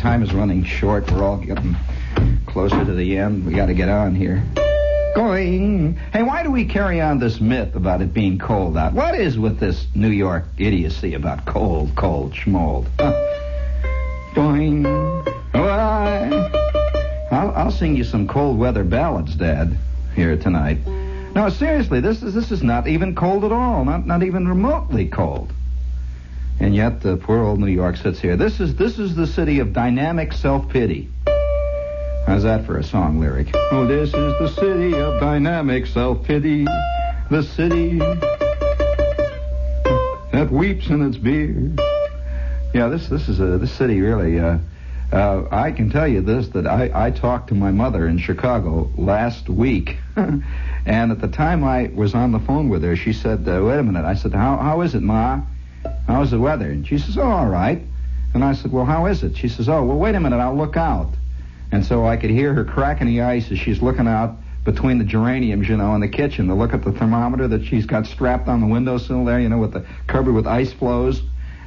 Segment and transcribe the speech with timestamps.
[0.00, 1.10] Time is running short.
[1.12, 1.76] We're all getting
[2.46, 3.44] closer to the end.
[3.44, 4.42] We got to get on here.
[5.14, 5.94] Going.
[6.10, 8.94] Hey, why do we carry on this myth about it being cold out?
[8.94, 12.86] What is with this New York idiocy about cold, cold, schmold?
[14.34, 14.84] Going.
[15.52, 16.50] Why?
[17.30, 19.76] I'll, I'll sing you some cold weather ballads, Dad,
[20.14, 20.78] here tonight.
[21.34, 23.84] No, seriously, this is this is not even cold at all.
[23.84, 25.52] Not not even remotely cold.
[26.60, 28.36] And yet, the poor old New York sits here.
[28.36, 31.08] This is this is the city of dynamic self pity.
[32.26, 33.48] How's that for a song lyric?
[33.72, 36.66] Oh, this is the city of dynamic self pity.
[37.30, 37.98] The city
[40.32, 41.72] that weeps in its beer.
[42.74, 44.38] Yeah, this this is a this city really.
[44.38, 44.58] Uh,
[45.12, 48.90] uh, I can tell you this that I I talked to my mother in Chicago
[48.96, 50.44] last week, and
[50.86, 53.82] at the time I was on the phone with her, she said, uh, "Wait a
[53.82, 55.40] minute." I said, "How how is it, Ma?
[56.06, 57.82] How's the weather?" And she says, "Oh, all right."
[58.34, 60.38] And I said, "Well, how is it?" She says, "Oh, well, wait a minute.
[60.38, 61.08] I'll look out."
[61.72, 65.04] And so I could hear her cracking the ice as she's looking out between the
[65.04, 68.48] geraniums, you know, in the kitchen to look at the thermometer that she's got strapped
[68.48, 71.22] on the windowsill there, you know, with the covered with ice flows.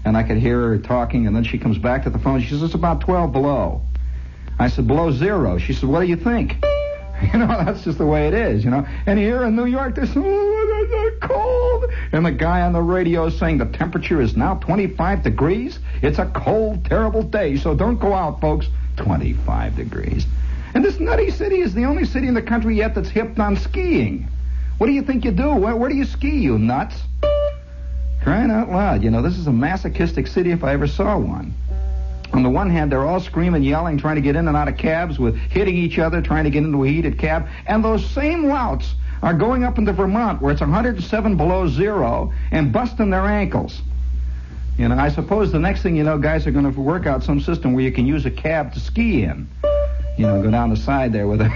[0.06, 2.42] And I could hear her talking, and then she comes back to the phone.
[2.42, 3.82] She says, it's about 12 below.
[4.60, 5.58] I said, below zero.
[5.58, 6.64] She said, what do you think?
[7.32, 8.86] You know, that's just the way it is, you know.
[9.06, 10.20] And here in New York, there's oh,
[10.84, 11.73] it's
[12.12, 15.80] And the guy on the radio saying the temperature is now 25 degrees.
[16.02, 18.68] It's a cold, terrible day, so don't go out, folks.
[18.98, 20.28] 25 degrees.
[20.74, 23.56] And this nutty city is the only city in the country yet that's hipped on
[23.58, 24.28] skiing.
[24.78, 25.54] What do you think you do?
[25.56, 27.02] Where, where do you ski, you nuts?
[28.22, 29.04] Crying out loud.
[29.04, 31.54] You know, this is a masochistic city if I ever saw one.
[32.34, 34.78] On the one hand, they're all screaming, yelling, trying to get in and out of
[34.78, 37.48] cabs with hitting each other, trying to get into a heated cab.
[37.68, 42.74] And those same louts are going up into Vermont where it's 107 below zero and
[42.74, 43.82] busting their ankles.
[44.78, 47.24] You know, I suppose the next thing you know, guys are going to work out
[47.24, 49.48] some system where you can use a cab to ski in.
[50.18, 51.50] You know, go down the side there with a.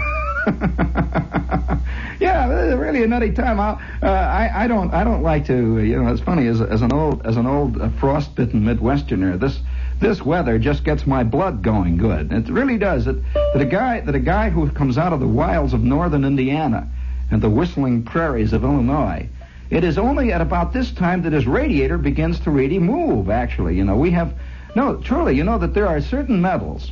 [2.22, 3.60] yeah, really a nutty time.
[3.60, 5.80] I, uh, I I don't I don't like to.
[5.80, 9.38] You know, it's funny as as an old as an old uh, frostbitten Midwesterner.
[9.38, 9.60] This
[10.00, 12.32] this weather just gets my blood going good.
[12.32, 13.08] It really does.
[13.08, 16.24] It, that a guy that a guy who comes out of the wilds of northern
[16.24, 16.90] Indiana
[17.32, 19.28] and the whistling prairies of Illinois
[19.70, 23.76] it is only at about this time that his radiator begins to really move, actually.
[23.76, 24.34] You know, we have,
[24.76, 26.92] no, truly, you know that there are certain metals,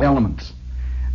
[0.00, 0.52] elements,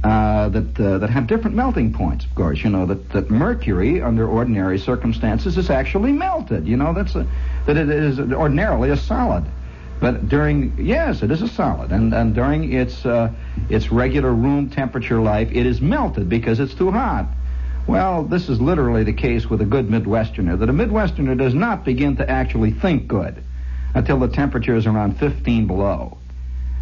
[0.03, 2.23] uh, that uh, that have different melting points.
[2.23, 6.67] Of course, you know that, that mercury, under ordinary circumstances, is actually melted.
[6.67, 7.27] You know that's a,
[7.65, 9.43] that it is ordinarily a solid,
[9.99, 13.31] but during yes, it is a solid, and and during its uh,
[13.69, 17.25] its regular room temperature life, it is melted because it's too hot.
[17.89, 21.83] Well, this is literally the case with a good Midwesterner, that a Midwesterner does not
[21.83, 23.43] begin to actually think good
[23.95, 26.19] until the temperature is around 15 below.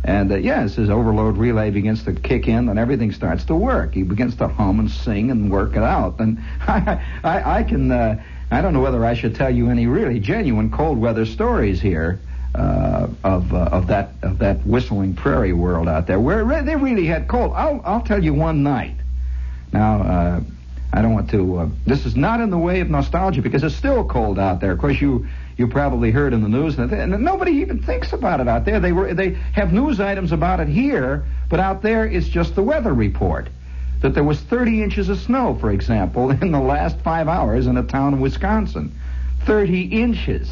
[0.03, 3.93] And uh, yes, his overload relay begins to kick in and everything starts to work.
[3.93, 6.19] He begins to hum and sing and work it out.
[6.19, 9.87] And I, I, I can, uh, I don't know whether I should tell you any
[9.87, 12.19] really genuine cold weather stories here.
[12.53, 17.05] Uh, of uh, of that of that whistling prairie world out there where they really
[17.05, 17.51] had cold.
[17.53, 18.95] I'll I'll tell you one night.
[19.73, 20.41] Now uh,
[20.93, 21.57] I don't want to.
[21.57, 24.71] Uh, this is not in the way of nostalgia because it's still cold out there.
[24.71, 25.27] Of course, you
[25.57, 28.79] you probably heard in the news, and, and nobody even thinks about it out there.
[28.79, 32.63] They were they have news items about it here, but out there it's just the
[32.63, 33.49] weather report
[34.01, 37.77] that there was 30 inches of snow, for example, in the last five hours in
[37.77, 38.91] a town in Wisconsin.
[39.45, 40.51] 30 inches.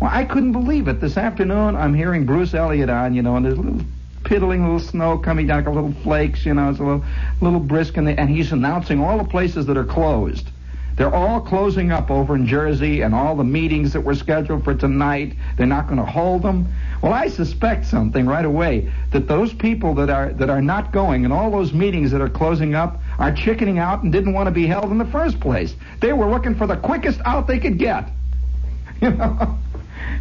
[0.00, 1.00] Well, I couldn't believe it.
[1.00, 3.84] This afternoon, I'm hearing Bruce Elliott on, you know, and there's a little
[4.24, 7.04] piddling little snow coming down, like little flakes, you know, it's a little,
[7.40, 10.50] little brisk, the, and he's announcing all the places that are closed.
[10.96, 14.74] They're all closing up over in Jersey, and all the meetings that were scheduled for
[14.74, 16.68] tonight, they're not going to hold them.
[17.00, 21.24] Well, I suspect something right away that those people that are that are not going,
[21.24, 24.50] and all those meetings that are closing up, are chickening out and didn't want to
[24.50, 25.74] be held in the first place.
[26.00, 28.10] They were looking for the quickest out they could get.
[29.00, 29.56] You know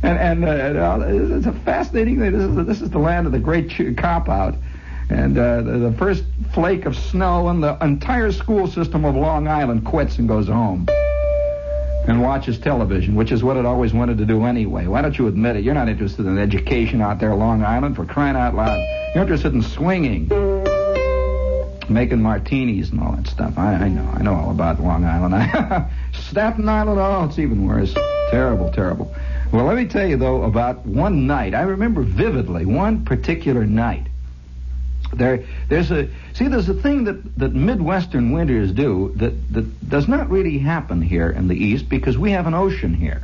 [0.04, 2.32] and and uh, it's a fascinating thing.
[2.32, 4.56] This is this is the land of the great cop out,
[5.10, 6.24] and uh, the, the first
[6.54, 10.88] flake of snow, and the entire school system of Long Island quits and goes home.
[12.08, 14.88] And watches television, which is what it always wanted to do anyway.
[14.88, 15.64] Why don't you admit it?
[15.64, 18.80] You're not interested in education out there, Long Island, for crying out loud.
[19.14, 20.28] You're interested in swinging,
[21.88, 23.56] making martinis and all that stuff.
[23.58, 25.88] I, I know, I know all about Long Island.
[26.14, 27.94] Staten Island, oh, it's even worse.
[28.32, 29.14] Terrible, terrible.
[29.52, 31.56] Well, let me tell you, though, about one night.
[31.56, 34.06] I remember vividly one particular night.
[35.12, 36.48] There, there's a see.
[36.48, 41.32] There's a thing that, that Midwestern winters do that, that does not really happen here
[41.32, 43.24] in the East because we have an ocean here,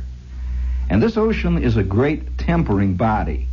[0.90, 3.46] And this ocean is a great tempering body.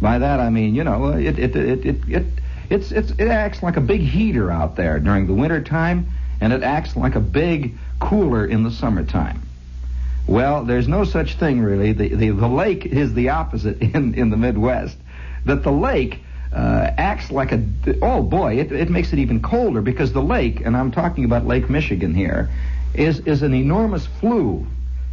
[0.00, 2.26] By that I mean, you know, it it it it, it
[2.70, 6.06] it's, it's it acts like a big heater out there during the winter time,
[6.40, 9.42] and it acts like a big cooler in the summertime.
[10.26, 11.92] Well, there's no such thing really.
[11.92, 14.96] The the, the lake is the opposite in in the Midwest.
[15.44, 16.20] That the lake
[16.52, 17.62] uh, acts like a
[18.02, 21.46] oh boy, it, it makes it even colder because the lake, and I'm talking about
[21.46, 22.50] Lake Michigan here,
[22.94, 24.66] is is an enormous flue.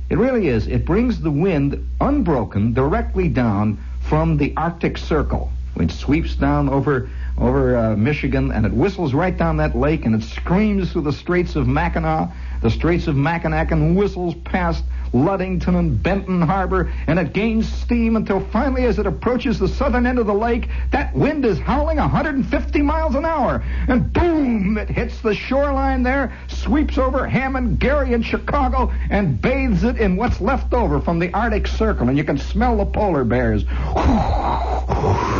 [0.10, 0.68] It really is.
[0.68, 5.52] It brings the wind unbroken directly down from the Arctic Circle.
[5.76, 10.14] It sweeps down over over uh, Michigan and it whistles right down that lake and
[10.14, 12.30] it screams through the Straits of Mackinac,
[12.62, 14.84] the Straits of Mackinac, and whistles past
[15.14, 20.06] Ludington and Benton Harbor, and it gains steam until finally, as it approaches the southern
[20.08, 23.64] end of the lake, that wind is howling 150 miles an hour.
[23.88, 29.84] And boom, it hits the shoreline there, sweeps over Hammond, Gary, and Chicago, and bathes
[29.84, 32.10] it in what's left over from the Arctic Circle.
[32.10, 33.64] And you can smell the polar bears.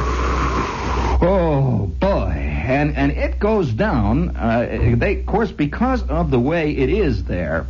[1.26, 4.36] Oh boy, and and it goes down.
[4.36, 7.66] Uh, they, of course, because of the way it is there,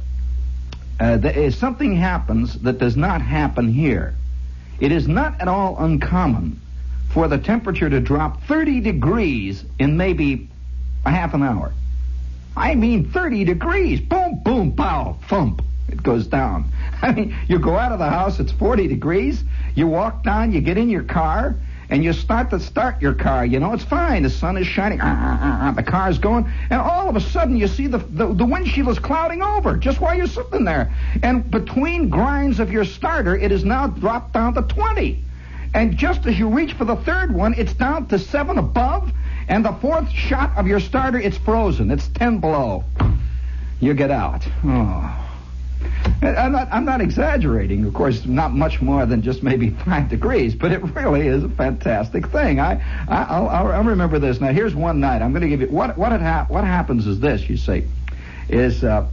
[0.99, 4.15] uh, is something happens that does not happen here.
[4.79, 6.59] It is not at all uncommon
[7.13, 10.49] for the temperature to drop 30 degrees in maybe
[11.05, 11.73] a half an hour.
[12.55, 13.99] I mean 30 degrees.
[13.99, 15.61] Boom, boom, pow, thump.
[15.89, 16.71] It goes down.
[17.01, 19.43] I mean, you go out of the house, it's 40 degrees.
[19.75, 21.55] You walk down, you get in your car,
[21.89, 23.45] and you start to start your car.
[23.45, 24.23] You know, it's fine.
[24.23, 25.01] The sun is shining.
[25.01, 26.49] Uh, uh, uh, the car's going.
[26.69, 29.99] And all of a sudden, you see the, the, the windshield is clouding over just
[29.99, 30.93] while you're sitting there.
[31.21, 35.23] And between grinds of your starter, it is now dropped down to 20.
[35.73, 39.11] And just as you reach for the third one, it's down to 7 above.
[39.47, 41.91] And the fourth shot of your starter, it's frozen.
[41.91, 42.83] It's 10 below.
[43.79, 44.47] You get out.
[44.63, 45.22] Oh.
[46.21, 50.55] I'm not, I'm not exaggerating, of course, not much more than just maybe five degrees,
[50.55, 52.59] but it really is a fantastic thing.
[52.59, 54.39] I, I, I'll, I'll remember this.
[54.39, 55.21] Now, here's one night.
[55.21, 57.49] I'm going to give you what what ha- what happens is this.
[57.49, 57.85] You see,
[58.49, 59.07] is uh,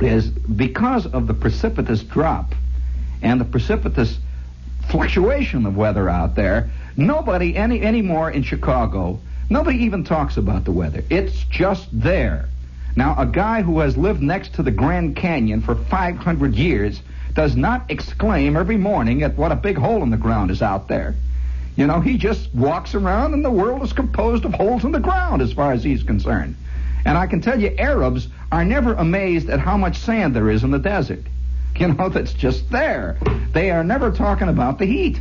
[0.00, 2.54] is because of the precipitous drop
[3.22, 4.18] and the precipitous
[4.90, 6.70] fluctuation of weather out there.
[6.96, 9.20] Nobody any anymore in Chicago.
[9.48, 11.04] Nobody even talks about the weather.
[11.10, 12.48] It's just there.
[12.94, 17.00] Now, a guy who has lived next to the Grand Canyon for 500 years
[17.34, 20.88] does not exclaim every morning at what a big hole in the ground is out
[20.88, 21.14] there.
[21.76, 25.00] You know, he just walks around and the world is composed of holes in the
[25.00, 26.54] ground as far as he's concerned.
[27.06, 30.62] And I can tell you, Arabs are never amazed at how much sand there is
[30.62, 31.24] in the desert.
[31.76, 33.16] You know, that's just there.
[33.52, 35.18] They are never talking about the heat.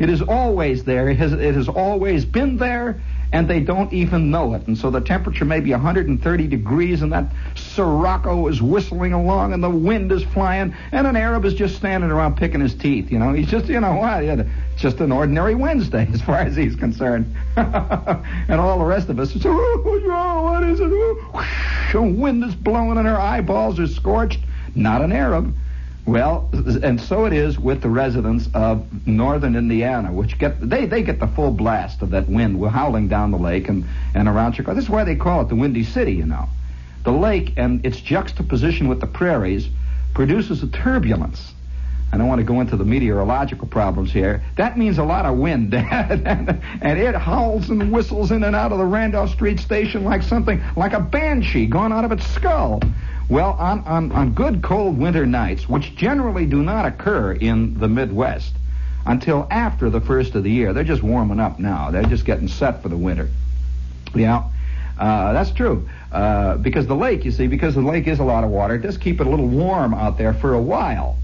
[0.00, 1.08] It is always there.
[1.10, 3.00] It has, it has always been there
[3.32, 4.66] and they don't even know it.
[4.66, 9.62] And so the temperature may be 130 degrees, and that Sirocco is whistling along, and
[9.62, 13.10] the wind is flying, and an Arab is just standing around picking his teeth.
[13.10, 14.24] You know, he's just, you know, what?
[14.24, 17.36] It's just an ordinary Wednesday as far as he's concerned.
[17.56, 20.90] and all the rest of us, oh, what is it?
[21.92, 24.38] The wind is blowing, and our eyeballs are scorched.
[24.76, 25.52] Not an Arab.
[26.06, 26.48] Well,
[26.82, 31.20] and so it is with the residents of northern Indiana, which get they, they get
[31.20, 34.74] the full blast of that wind howling down the lake and, and around Chicago.
[34.74, 36.48] This is why they call it the Windy City, you know.
[37.04, 39.68] The lake and its juxtaposition with the prairies
[40.14, 41.52] produces a turbulence.
[42.12, 44.42] I don't want to go into the meteorological problems here.
[44.56, 48.78] That means a lot of wind, and it howls and whistles in and out of
[48.78, 52.82] the Randolph Street station like something like a banshee gone out of its skull.
[53.30, 57.86] Well, on, on, on good cold winter nights, which generally do not occur in the
[57.86, 58.52] Midwest
[59.06, 61.92] until after the first of the year, they're just warming up now.
[61.92, 63.30] They're just getting set for the winter.
[64.16, 64.50] Yeah,
[64.98, 65.88] uh, that's true.
[66.10, 68.80] Uh, because the lake, you see, because the lake is a lot of water, it
[68.80, 71.16] does keep it a little warm out there for a while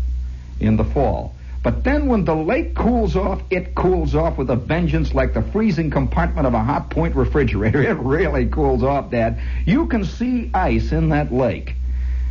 [0.61, 1.35] in the fall.
[1.65, 5.43] But then when the lake cools off, it cools off with a vengeance like the
[5.43, 7.83] freezing compartment of a Hotpoint refrigerator.
[7.91, 9.41] It really cools off, Dad.
[9.65, 11.75] You can see ice in that lake.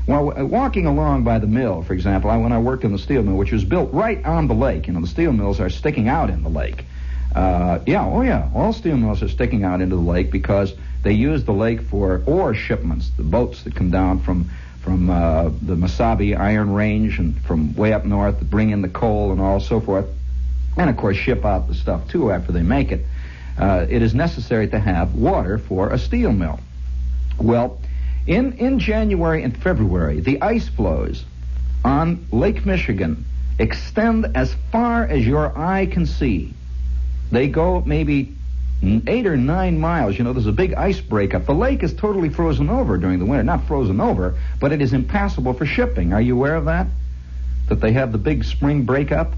[0.07, 2.99] Well, uh, walking along by the mill, for example, I, when I worked in the
[2.99, 5.69] steel mill, which was built right on the lake, you know, the steel mills are
[5.69, 6.85] sticking out in the lake.
[7.33, 11.11] Uh, yeah, oh yeah, all steel mills are sticking out into the lake because they
[11.11, 14.49] use the lake for ore shipments, the boats that come down from
[14.81, 18.87] from uh, the Mesabi Iron Range and from way up north that bring in the
[18.87, 20.05] coal and all so forth,
[20.77, 23.03] and of course ship out the stuff too after they make it.
[23.57, 26.59] Uh, it is necessary to have water for a steel mill.
[27.39, 27.79] Well,
[28.27, 31.23] in, in January and February, the ice floes
[31.83, 33.25] on Lake Michigan
[33.59, 36.53] extend as far as your eye can see.
[37.31, 38.33] They go maybe
[38.83, 40.17] eight or nine miles.
[40.17, 41.45] You know, there's a big ice breakup.
[41.45, 43.43] The lake is totally frozen over during the winter.
[43.43, 46.13] Not frozen over, but it is impassable for shipping.
[46.13, 46.87] Are you aware of that?
[47.69, 49.33] that they have the big spring breakup?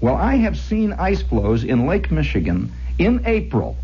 [0.00, 3.76] Well, I have seen ice floes in Lake Michigan in April.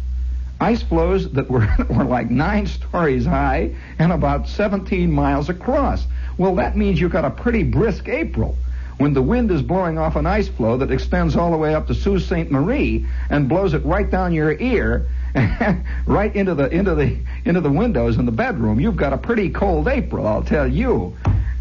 [0.61, 6.07] Ice floes that were, were like nine stories high and about 17 miles across.
[6.39, 8.57] Well, that means you've got a pretty brisk April
[8.99, 11.87] when the wind is blowing off an ice floe that extends all the way up
[11.87, 12.51] to Sault Ste.
[12.51, 15.07] Marie and blows it right down your ear,
[16.07, 18.81] right into the into the into the windows in the bedroom.
[18.81, 21.15] You've got a pretty cold April, I'll tell you.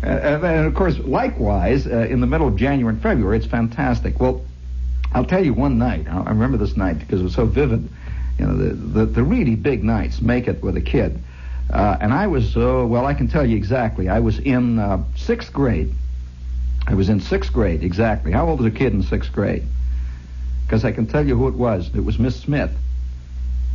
[0.04, 4.20] Uh, and of course, likewise, uh, in the middle of January and February, it's fantastic.
[4.20, 4.46] Well,
[5.14, 6.08] I'll tell you one night.
[6.10, 7.90] I remember this night because it was so vivid.
[8.40, 11.22] You know, the the, the really big nights make it with a kid.
[11.72, 14.08] Uh, and I was, uh, well, I can tell you exactly.
[14.08, 15.94] I was in uh, sixth grade.
[16.88, 18.32] I was in sixth grade, exactly.
[18.32, 19.64] How old was a kid in sixth grade?
[20.66, 21.90] Because I can tell you who it was.
[21.96, 22.72] It was Miss Smith.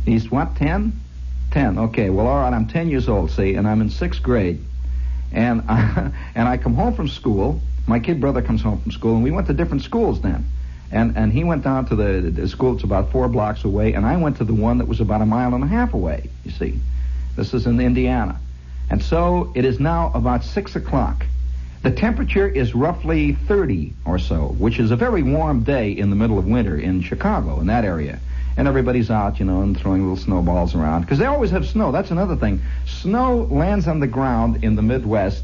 [0.05, 0.93] He's what, 10?
[1.51, 1.77] 10.
[1.77, 4.63] Okay, well, all right, I'm 10 years old, see, and I'm in sixth grade.
[5.31, 7.61] And I, and I come home from school.
[7.87, 10.45] My kid brother comes home from school, and we went to different schools then.
[10.91, 14.05] And and he went down to the, the school that's about four blocks away, and
[14.05, 16.29] I went to the one that was about a mile and a half away.
[16.43, 16.79] You see,
[17.35, 18.39] this is in Indiana,
[18.89, 21.25] and so it is now about six o'clock.
[21.83, 26.15] The temperature is roughly 30 or so, which is a very warm day in the
[26.15, 28.19] middle of winter in Chicago, in that area.
[28.55, 31.01] And everybody's out, you know, and throwing little snowballs around.
[31.01, 31.91] Because they always have snow.
[31.91, 32.61] That's another thing.
[32.85, 35.43] Snow lands on the ground in the Midwest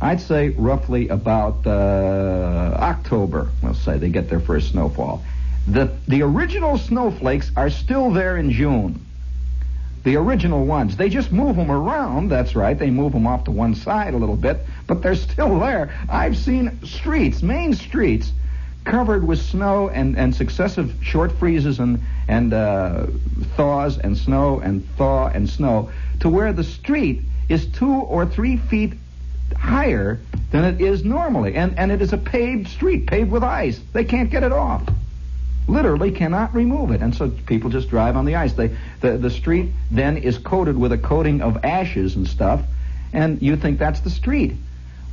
[0.00, 5.24] I'd say roughly about uh, October, let's say, they get their first snowfall.
[5.66, 9.04] The, the original snowflakes are still there in June.
[10.04, 10.96] The original ones.
[10.96, 12.78] They just move them around, that's right.
[12.78, 15.92] They move them off to one side a little bit, but they're still there.
[16.08, 18.32] I've seen streets, main streets,
[18.84, 23.06] covered with snow and, and successive short freezes and, and uh,
[23.56, 25.90] thaws and snow and thaw and snow
[26.20, 28.94] to where the street is two or three feet
[29.56, 30.18] higher
[30.50, 31.54] than it is normally.
[31.54, 33.80] And, and it is a paved street, paved with ice.
[33.92, 34.88] They can't get it off.
[35.66, 37.02] Literally cannot remove it.
[37.02, 38.54] And so people just drive on the ice.
[38.54, 42.62] They, the, the street then is coated with a coating of ashes and stuff,
[43.12, 44.54] and you think that's the street.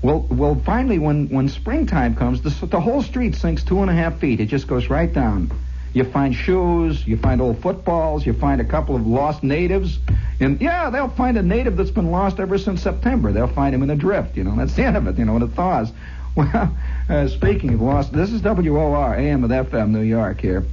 [0.01, 3.93] Well, well, finally, when, when springtime comes, the, the whole street sinks two and a
[3.93, 4.39] half feet.
[4.39, 5.51] It just goes right down.
[5.95, 9.97] You find shoes, you find old footballs, you find a couple of lost natives.
[10.41, 13.31] And yeah, they'll find a native that's been lost ever since September.
[13.31, 14.57] They'll find him in a drift, you know.
[14.57, 15.91] That's the end of it, you know, when it thaws.
[16.35, 20.65] Well, uh, speaking of lost, this is WOR, AM with FM, New York here.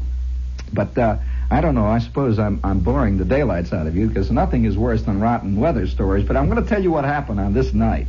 [0.72, 1.18] But uh,
[1.52, 1.86] I don't know.
[1.86, 5.20] I suppose I'm, I'm boring the daylights out of you because nothing is worse than
[5.20, 6.26] rotten weather stories.
[6.26, 8.08] But I'm going to tell you what happened on this night.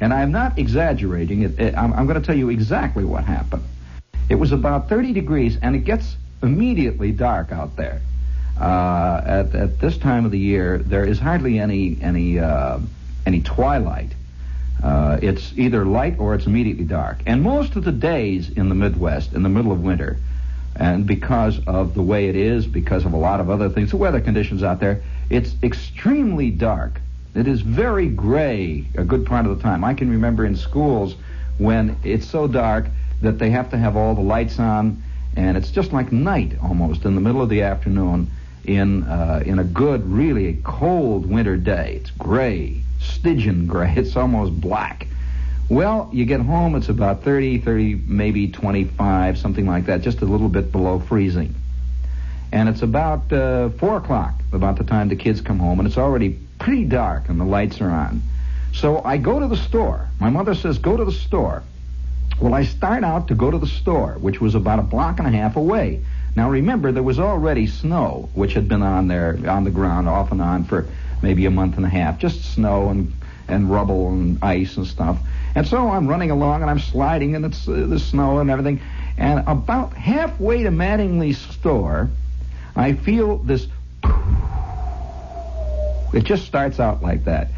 [0.00, 1.60] And I'm not exaggerating it.
[1.60, 3.64] it I'm, I'm going to tell you exactly what happened.
[4.30, 8.00] It was about 30 degrees, and it gets immediately dark out there.
[8.60, 12.78] Uh, at, at this time of the year, there is hardly any any uh,
[13.26, 14.12] any twilight.
[14.82, 17.18] Uh, it's either light or it's immediately dark.
[17.26, 20.18] And most of the days in the Midwest, in the middle of winter,
[20.74, 23.96] and because of the way it is, because of a lot of other things, the
[23.96, 27.00] weather conditions out there, it's extremely dark.
[27.34, 29.84] It is very gray a good part of the time.
[29.84, 31.16] I can remember in schools
[31.58, 32.86] when it's so dark
[33.22, 35.02] that they have to have all the lights on
[35.36, 38.30] and it's just like night almost in the middle of the afternoon
[38.64, 41.98] in uh, in a good, really cold winter day.
[42.00, 43.94] It's gray, Stygian gray.
[43.96, 45.06] It's almost black.
[45.68, 50.24] Well, you get home, it's about 30, 30, maybe 25, something like that, just a
[50.24, 51.56] little bit below freezing.
[52.52, 55.98] And it's about uh, 4 o'clock, about the time the kids come home, and it's
[55.98, 58.22] already pretty dark and the lights are on.
[58.72, 60.08] So I go to the store.
[60.20, 61.64] My mother says, go to the store.
[62.40, 65.26] Well, I start out to go to the store, which was about a block and
[65.26, 66.02] a half away.
[66.34, 70.32] Now remember, there was already snow, which had been on there, on the ground, off
[70.32, 70.86] and on for
[71.22, 72.18] maybe a month and a half.
[72.18, 73.14] Just snow and,
[73.48, 75.18] and rubble and ice and stuff.
[75.54, 78.82] And so I'm running along and I'm sliding in the, uh, the snow and everything.
[79.16, 82.10] And about halfway to Mattingly's store,
[82.74, 83.66] I feel this.
[86.12, 87.48] It just starts out like that.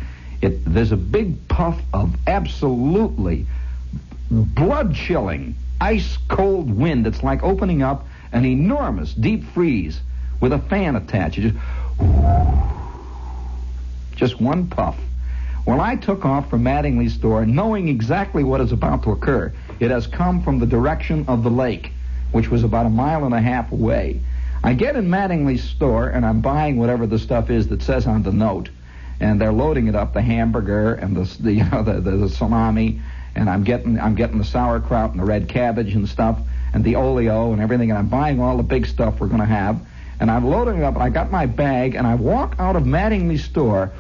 [0.41, 3.47] It, there's a big puff of absolutely
[4.31, 10.01] blood chilling, ice cold wind that's like opening up an enormous deep freeze
[10.41, 11.41] with a fan attached.
[11.41, 11.57] just,
[14.17, 14.97] just one puff.
[15.67, 19.53] Well, I took off from Mattingly's store knowing exactly what is about to occur.
[19.81, 21.93] It has come from the direction of the lake,
[22.33, 24.21] which was about a mile and a half away.
[24.65, 28.23] I get in Mattingly's store and I'm buying whatever the stuff is that says on
[28.23, 28.71] the note,
[29.21, 32.29] and they're loading it up the hamburger and the, the you know the, the, the
[32.29, 33.01] salami
[33.39, 36.39] and I'm getting I'm getting the sauerkraut and the red cabbage and stuff
[36.75, 39.47] and the oleo and everything, and I'm buying all the big stuff we're going to
[39.47, 39.81] have,
[40.21, 40.95] and I'm loading it up.
[40.95, 43.93] And I got my bag, and I walk out of Mattingly's store,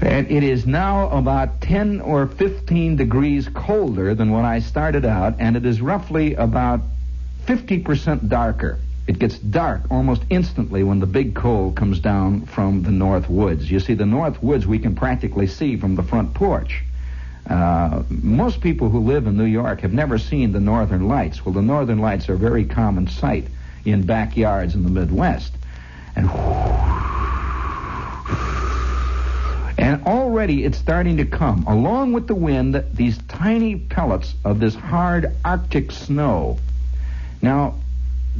[0.00, 5.34] And it is now about 10 or 15 degrees colder than when I started out,
[5.38, 6.80] and it is roughly about
[7.46, 8.78] 50% darker.
[9.08, 13.70] It gets dark almost instantly when the big cold comes down from the north woods.
[13.70, 16.84] You see, the north woods we can practically see from the front porch.
[17.48, 21.42] Uh, most people who live in New York have never seen the northern lights.
[21.42, 23.46] Well, the northern lights are a very common sight
[23.86, 25.54] in backyards in the Midwest.
[26.14, 26.28] And
[29.78, 34.74] and already it's starting to come, along with the wind, these tiny pellets of this
[34.74, 36.58] hard Arctic snow.
[37.40, 37.76] Now,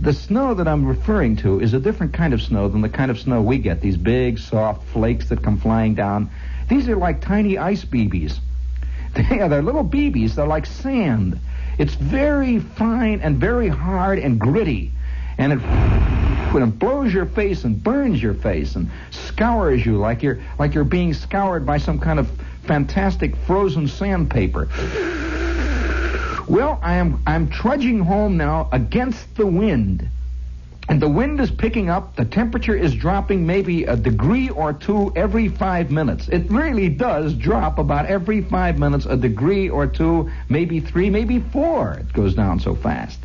[0.00, 3.10] the snow that I'm referring to is a different kind of snow than the kind
[3.10, 6.30] of snow we get, these big, soft flakes that come flying down.
[6.68, 8.38] These are like tiny ice BBs.
[9.14, 10.34] They are, they're little BBs.
[10.34, 11.40] They're like sand.
[11.78, 14.92] It's very fine and very hard and gritty.
[15.38, 15.56] And it,
[16.52, 20.74] when it blows your face and burns your face and scours you like you're, like
[20.74, 22.30] you're being scoured by some kind of
[22.64, 24.68] fantastic frozen sandpaper.
[26.48, 30.08] Well, I am I'm trudging home now against the wind.
[30.88, 32.16] And the wind is picking up.
[32.16, 36.28] The temperature is dropping maybe a degree or two every five minutes.
[36.28, 41.40] It really does drop about every five minutes, a degree or two, maybe three, maybe
[41.40, 41.92] four.
[41.92, 43.18] It goes down so fast.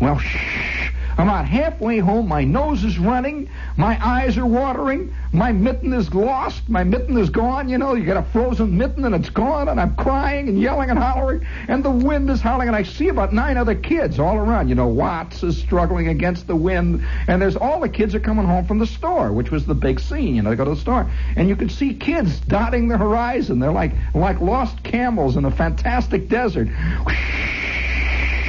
[0.00, 0.90] Well, shh.
[1.18, 2.28] I'm about halfway home.
[2.28, 3.50] My nose is running.
[3.76, 5.14] My eyes are watering.
[5.32, 6.68] My mitten is lost.
[6.68, 7.68] My mitten is gone.
[7.68, 9.68] You know, you get a frozen mitten and it's gone.
[9.68, 11.46] And I'm crying and yelling and hollering.
[11.68, 12.68] And the wind is howling.
[12.68, 14.68] And I see about nine other kids all around.
[14.68, 17.04] You know, Watts is struggling against the wind.
[17.28, 20.00] And there's all the kids are coming home from the store, which was the big
[20.00, 20.34] scene.
[20.34, 21.10] You know, they go to the store.
[21.36, 23.58] And you can see kids dotting the horizon.
[23.58, 26.68] They're like, like lost camels in a fantastic desert.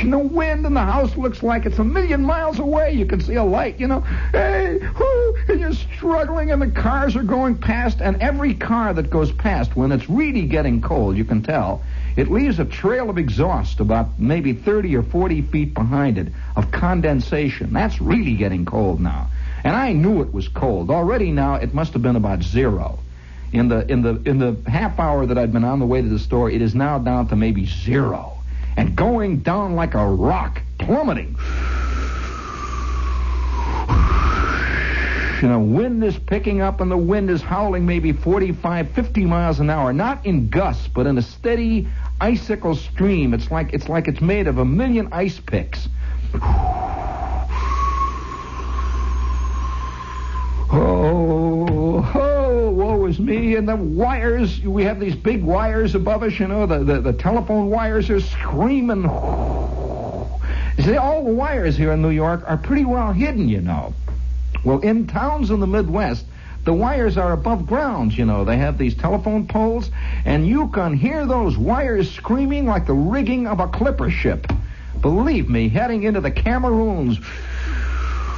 [0.04, 2.92] Whoosh no wind, and the house looks like it's a million miles away.
[2.92, 4.02] You can see a light, you know.
[4.32, 9.10] Hey, whoo, and you're struggling, and the cars are going past, and every car that
[9.10, 11.84] goes past, when it's really getting cold, you can tell,
[12.18, 16.70] it leaves a trail of exhaust about maybe 30 or 40 feet behind it of
[16.72, 17.72] condensation.
[17.72, 19.30] That's really getting cold now.
[19.64, 20.90] And I knew it was cold.
[20.90, 23.00] Already now, it must have been about zero.
[23.54, 26.10] In the in the in the half hour that I'd been on the way to
[26.10, 28.43] the store, it is now down to maybe zero
[28.78, 31.36] and going down like a rock, plummeting.
[35.42, 39.60] You know, wind is picking up and the wind is howling maybe 45, 50 miles
[39.60, 41.90] an hour, not in gusts, but in a steady
[42.22, 43.34] icicle stream.
[43.34, 45.90] It's like it's like it's made of a million ice picks.
[50.76, 51.23] Oh, oh,
[53.56, 57.14] And the wires, we have these big wires above us, you know, the, the, the
[57.14, 59.04] telephone wires are screaming.
[60.84, 63.94] See, all the wires here in New York are pretty well hidden, you know.
[64.64, 66.26] Well, in towns in the Midwest,
[66.64, 68.44] the wires are above ground, you know.
[68.44, 69.92] They have these telephone poles,
[70.26, 74.52] and you can hear those wires screaming like the rigging of a clipper ship.
[75.02, 77.20] Believe me, heading into the Cameroons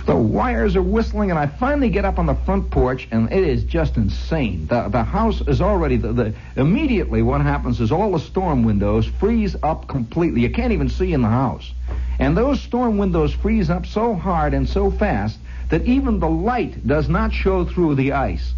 [0.06, 3.44] the wires are whistling, and I finally get up on the front porch, and it
[3.44, 4.68] is just insane.
[4.68, 9.06] The, the house is already, the, the, immediately what happens is all the storm windows
[9.06, 10.42] freeze up completely.
[10.42, 11.72] You can't even see in the house.
[12.20, 15.40] And those storm windows freeze up so hard and so fast
[15.70, 18.54] that even the light does not show through the ice.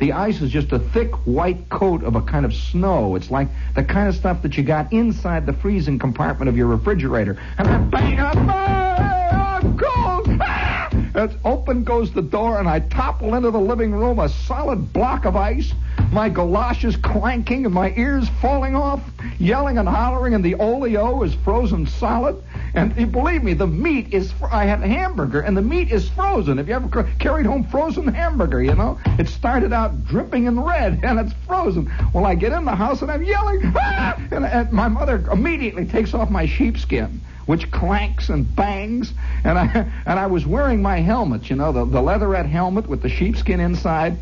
[0.00, 3.16] The ice is just a thick white coat of a kind of snow.
[3.16, 6.66] It's like the kind of stuff that you got inside the freezing compartment of your
[6.66, 7.38] refrigerator.
[7.56, 9.17] And I bang up, ah!
[11.18, 11.28] Ah!
[11.44, 15.34] Open goes the door, and I topple into the living room, a solid block of
[15.34, 15.74] ice,
[16.12, 19.00] my galoshes clanking and my ears falling off,
[19.40, 22.40] yelling and hollering, and the oleo is frozen solid.
[22.74, 24.30] And believe me, the meat is.
[24.30, 26.58] Fr- I had a hamburger, and the meat is frozen.
[26.58, 28.62] Have you ever carried home frozen hamburger?
[28.62, 31.92] You know, it started out dripping in red, and it's frozen.
[32.14, 34.22] Well, I get in the house and I'm yelling, ah!
[34.30, 39.14] and, and my mother immediately takes off my sheepskin which clanks and bangs.
[39.42, 39.64] And I
[40.06, 43.58] and I was wearing my helmet, you know, the, the leatherette helmet with the sheepskin
[43.58, 44.18] inside.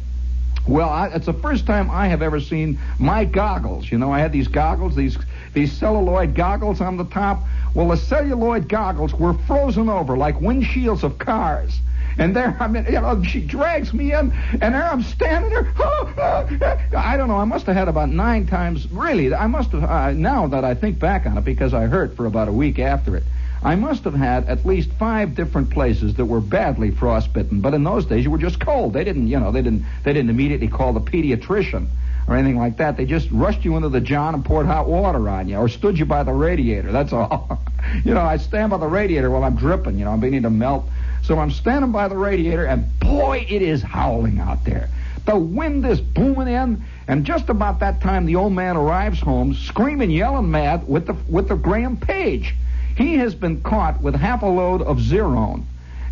[0.69, 3.91] Well, I, it's the first time I have ever seen my goggles.
[3.91, 5.19] You know, I had these goggles, these
[5.55, 7.43] these celluloid goggles on the top.
[7.75, 11.81] Well, the celluloid goggles were frozen over like windshields of cars.
[12.19, 15.71] And there, I mean, you know, she drags me in, and there I'm standing there.
[16.97, 17.37] I don't know.
[17.37, 18.91] I must have had about nine times.
[18.91, 19.85] Really, I must have.
[19.85, 22.79] Uh, now that I think back on it, because I hurt for about a week
[22.79, 23.25] after it.
[23.63, 27.61] I must have had at least five different places that were badly frostbitten.
[27.61, 28.93] But in those days, you were just cold.
[28.93, 31.89] They didn't, you know, they didn't, they didn't immediately call the pediatrician
[32.29, 32.97] or anything like that.
[32.97, 35.99] They just rushed you into the john and poured hot water on you, or stood
[35.99, 36.93] you by the radiator.
[36.93, 37.61] That's all.
[38.05, 39.99] you know, I stand by the radiator while I'm dripping.
[39.99, 40.85] You know, I'm beginning to melt.
[41.27, 44.89] So I'm standing by the radiator, and boy, it is howling out there.
[45.25, 49.53] The wind is booming in, and just about that time, the old man arrives home,
[49.55, 52.55] screaming, yelling mad with the with the Graham-Paige.
[52.97, 55.65] He has been caught with half a load of Zerone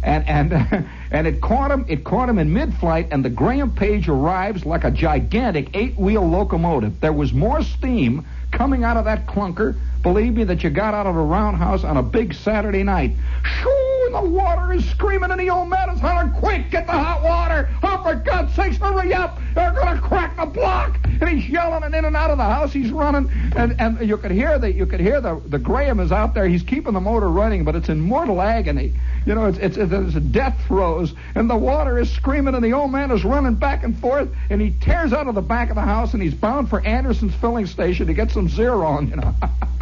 [0.03, 1.85] and and and it caught him.
[1.89, 7.01] It caught him in mid-flight, and the Graham-Paige arrives like a gigantic eight-wheel locomotive.
[7.01, 9.77] There was more steam coming out of that clunker.
[10.05, 13.13] Believe me, that you got out of a roundhouse on a big Saturday night.
[13.43, 14.09] Shoo!
[14.13, 17.71] The water is screaming, and the old man is hollering, "Quick, get the hot water!
[17.83, 19.41] Oh, for God's sakes, hurry up!
[19.55, 22.71] They're gonna crack the block!" And he's yelling, and in and out of the house
[22.71, 26.13] he's running, and and you could hear the you could hear the the Graham is
[26.13, 26.47] out there.
[26.47, 28.93] He's keeping the motor running, but it's in mortal agony.
[29.25, 32.93] You know, it's, it's, it's, death throes, and the water is screaming, and the old
[32.93, 35.83] man is running back and forth, and he tears out of the back of the
[35.83, 39.35] house, and he's bound for Anderson's filling station to get some Zerone, you know.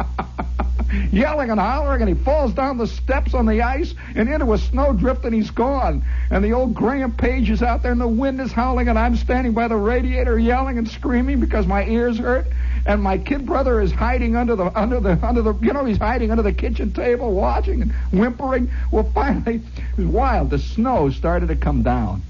[1.11, 4.57] Yelling and hollering, and he falls down the steps on the ice and into a
[4.57, 6.03] snowdrift, and he's gone.
[6.29, 9.53] And the old Graham-Paige is out there, and the wind is howling, and I'm standing
[9.53, 12.47] by the radiator yelling and screaming because my ears hurt
[12.85, 15.97] and my kid brother is hiding under the under the under the you know he's
[15.97, 18.69] hiding under the kitchen table watching and whimpering.
[18.91, 20.49] Well, finally, it was wild.
[20.49, 22.21] The snow started to come down.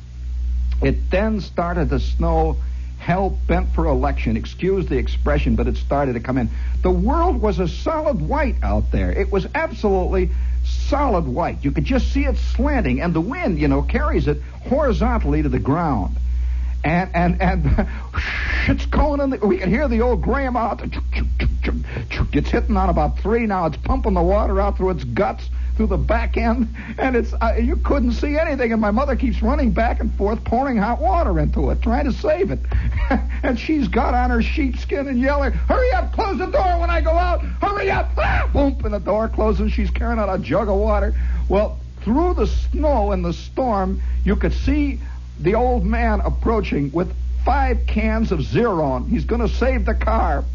[0.81, 2.57] It then started to snow
[3.03, 4.37] hell bent for election.
[4.37, 6.49] Excuse the expression, but it started to come in.
[6.81, 9.11] The world was a solid white out there.
[9.11, 10.29] It was absolutely
[10.63, 11.63] solid white.
[11.63, 15.49] You could just see it slanting, and the wind, you know, carries it horizontally to
[15.49, 16.17] the ground
[16.83, 17.87] and and and
[18.67, 19.29] it's going in.
[19.31, 20.81] The, we can hear the old out.
[22.33, 23.67] It's hitting on about three now.
[23.67, 27.55] It's pumping the water out through its guts through the back end, and it's uh,
[27.59, 28.71] you couldn't see anything.
[28.71, 32.11] And my mother keeps running back and forth, pouring hot water into it, trying to
[32.11, 32.59] save it.
[33.43, 36.13] and she's got on her sheepskin and yelling, "Hurry up!
[36.13, 37.41] Close the door when I go out!
[37.41, 38.49] Hurry up!" Ah!
[38.53, 38.77] Boom!
[38.83, 39.71] And the door closes.
[39.71, 41.13] She's carrying out a jug of water.
[41.49, 44.99] Well, through the snow and the storm, you could see
[45.39, 49.09] the old man approaching with five cans of Zerone.
[49.09, 50.45] He's going to save the car.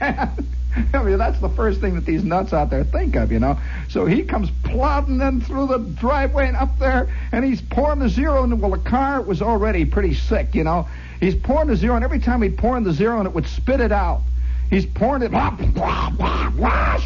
[0.94, 3.58] I mean, that's the first thing that these nuts out there think of, you know.
[3.88, 8.06] So he comes plodding in through the driveway and up there, and he's pouring the
[8.06, 8.58] Zerone.
[8.58, 10.88] Well, the car was already pretty sick, you know.
[11.20, 13.80] He's pouring the zero, and Every time he'd pour in the Zerone, it would spit
[13.80, 14.22] it out.
[14.70, 15.30] He's pouring it.
[15.30, 16.98] Blah, blah, blah, blah,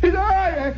[0.00, 0.14] He's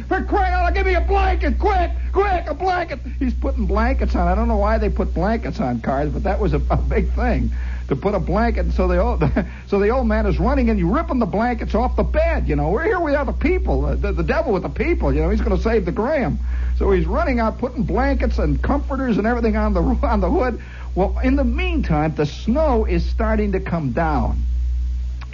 [0.09, 2.99] for crying out, give me a blanket, quick, quick, a blanket.
[3.19, 4.27] He's putting blankets on.
[4.27, 7.13] I don't know why they put blankets on cars, but that was a, a big
[7.13, 7.51] thing
[7.89, 8.73] to put a blanket.
[8.73, 9.23] So the old,
[9.69, 12.49] so the old man is running and you ripping the blankets off the bed.
[12.49, 13.01] You know, we're here.
[13.01, 13.83] We are the people.
[13.97, 15.13] The, the devil with the people.
[15.15, 16.39] You know, he's going to save the Graham.
[16.77, 20.61] So he's running out, putting blankets and comforters and everything on the on the hood.
[20.95, 24.43] Well, in the meantime, the snow is starting to come down.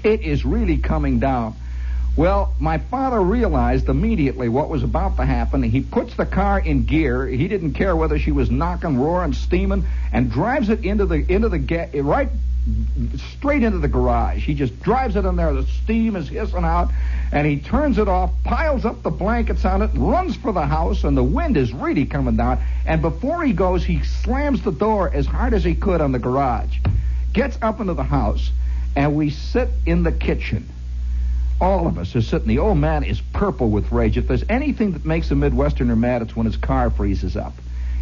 [0.05, 1.57] It is really coming down.
[2.19, 5.63] Well, my father realized immediately what was about to happen.
[5.63, 7.25] He puts the car in gear.
[7.29, 11.49] He didn't care whether she was knocking, roaring, steaming, and drives it into the into
[11.49, 12.29] the ga- right
[13.37, 14.45] straight into the garage.
[14.45, 15.53] He just drives it in there.
[15.53, 16.91] The steam is hissing out,
[17.31, 21.05] and he turns it off, piles up the blankets on it, runs for the house,
[21.05, 22.59] and the wind is really coming down.
[22.85, 26.19] And before he goes, he slams the door as hard as he could on the
[26.19, 26.79] garage,
[27.33, 28.51] gets up into the house,
[28.97, 30.69] and we sit in the kitchen
[31.61, 32.49] all of us are sitting.
[32.49, 34.17] The old man is purple with rage.
[34.17, 37.55] If there's anything that makes a Midwesterner mad, it's when his car freezes up.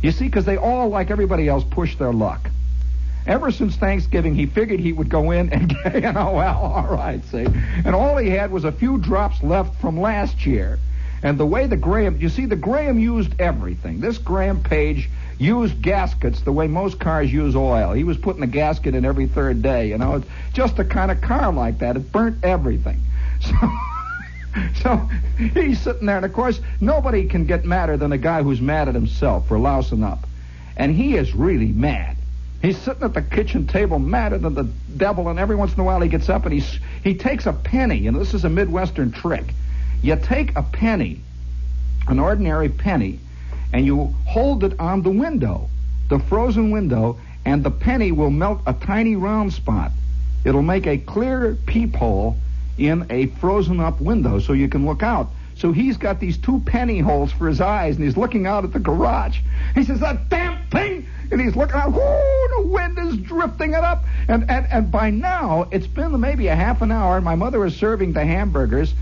[0.03, 2.51] You see, because they all, like everybody else, push their luck.
[3.27, 7.25] Ever since Thanksgiving, he figured he would go in and, you know, well, all right,
[7.25, 7.47] see.
[7.85, 10.79] And all he had was a few drops left from last year.
[11.23, 14.01] And the way the Graham, you see, the Graham used everything.
[14.01, 17.93] This Graham-Paige used gaskets the way most cars use oil.
[17.93, 20.17] He was putting a gasket in every third day, you know.
[20.17, 21.97] It's just a kind of car like that.
[21.97, 23.01] It burnt everything.
[24.57, 28.43] So, so he's sitting there, and of course, nobody can get madder than a guy
[28.43, 30.27] who's mad at himself for lousing up.
[30.79, 32.17] And he is really mad.
[32.63, 35.85] He's sitting at the kitchen table madder than the devil, and every once in a
[35.85, 39.13] while he gets up and he's, he takes a penny, and this is a Midwestern
[39.13, 39.45] trick.
[40.03, 41.21] You take a penny,
[42.09, 43.19] an ordinary penny,
[43.73, 45.69] and you hold it on the window,
[46.09, 49.93] the frozen window, and the penny will melt a tiny round spot.
[50.45, 52.37] It'll make a clear peephole
[52.79, 55.29] in a frozen up window so you can look out.
[55.57, 58.73] So he's got these two penny holes for his eyes, and he's looking out at
[58.75, 59.39] the garage.
[59.75, 61.93] He says, "That damn thing!" And he's looking out.
[61.93, 62.63] Whoo!
[62.63, 64.05] The wind is drifting it up.
[64.29, 67.17] And and and by now, it's been maybe a half an hour.
[67.17, 68.95] And my mother is serving the hamburgers.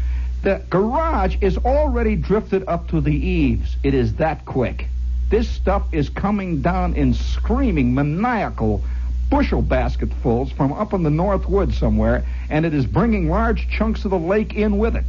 [0.43, 3.77] The garage is already drifted up to the eaves.
[3.83, 4.89] It is that quick.
[5.31, 8.85] This stuff is coming down in screaming, maniacal
[9.31, 14.05] bushel basketfuls from up in the North Woods somewhere, and it is bringing large chunks
[14.05, 15.05] of the lake in with it.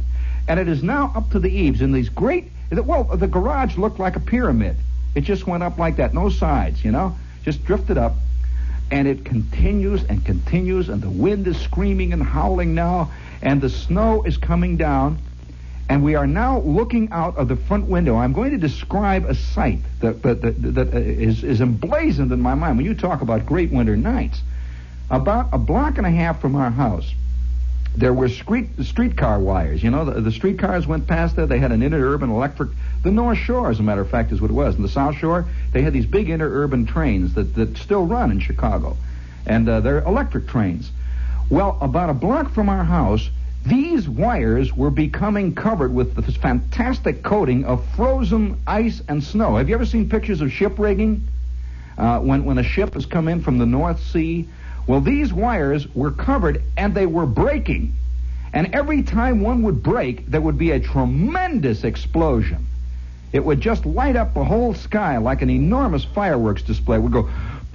[0.48, 3.98] And it is now up to the eaves in these great, well, the garage looked
[3.98, 4.76] like a pyramid.
[5.14, 8.14] It just went up like that, no sides, you know, just drifted up.
[8.90, 13.10] and it continues and continues, and the wind is screaming and howling now,
[13.42, 15.18] and the snow is coming down,
[15.88, 18.16] and we are now looking out of the front window.
[18.16, 22.54] I'm going to describe a sight that, that, that, that is, is emblazoned in my
[22.54, 22.76] mind.
[22.76, 24.40] When you talk about great winter nights,
[25.10, 27.12] about a block and a half from our house,
[27.94, 29.82] there were street streetcar wires.
[29.82, 31.46] You know, the, the streetcars went past there.
[31.46, 32.70] They had an interurban electric.
[33.04, 34.74] The North Shore, as a matter of fact, is what it was.
[34.74, 38.40] And the South Shore, they had these big interurban trains that, that still run in
[38.40, 38.96] Chicago,
[39.46, 40.90] and uh, they're electric trains.
[41.48, 43.30] Well, about a block from our house,
[43.66, 49.56] these wires were becoming covered with this fantastic coating of frozen ice and snow.
[49.56, 51.26] Have you ever seen pictures of ship rigging?
[51.98, 54.48] Uh, when, when a ship has come in from the North Sea?
[54.86, 57.94] Well, these wires were covered and they were breaking.
[58.52, 62.66] And every time one would break, there would be a tremendous explosion.
[63.32, 66.98] It would just light up the whole sky like an enormous fireworks display.
[66.98, 67.28] It would go,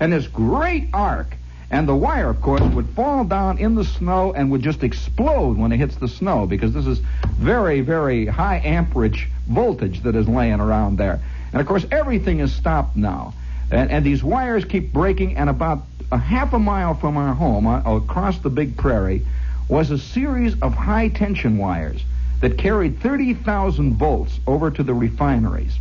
[0.00, 1.34] and this great arc
[1.70, 5.56] and the wire, of course, would fall down in the snow and would just explode
[5.56, 7.00] when it hits the snow because this is
[7.38, 11.20] very, very high amperage voltage that is laying around there.
[11.52, 13.34] And of course, everything is stopped now.
[13.70, 17.66] And, and these wires keep breaking, and about a half a mile from our home,
[17.66, 19.26] uh, across the big prairie,
[19.68, 22.00] was a series of high tension wires
[22.40, 25.76] that carried 30,000 volts over to the refineries.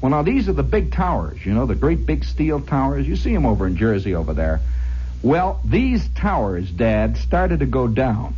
[0.00, 3.08] Well, now these are the big towers, you know, the great big steel towers.
[3.08, 4.60] You see them over in Jersey over there.
[5.22, 8.34] Well, these towers, Dad, started to go down.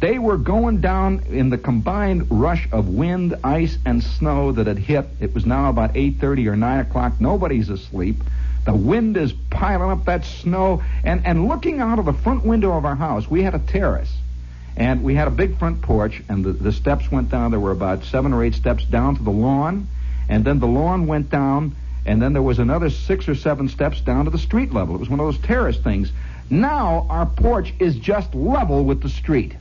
[0.00, 4.78] They were going down in the combined rush of wind, ice, and snow that had
[4.78, 5.08] hit.
[5.20, 7.20] It was now about 8.30 or 9 o'clock.
[7.20, 8.16] Nobody's asleep.
[8.64, 10.82] The wind is piling up that snow.
[11.02, 14.12] And, and looking out of the front window of our house, we had a terrace.
[14.76, 17.50] And we had a big front porch, and the, the steps went down.
[17.50, 19.88] There were about seven or eight steps down to the lawn.
[20.28, 21.74] And then the lawn went down
[22.08, 24.94] and then there was another six or seven steps down to the street level.
[24.94, 26.10] It was one of those terrace things.
[26.48, 29.54] Now our porch is just level with the street.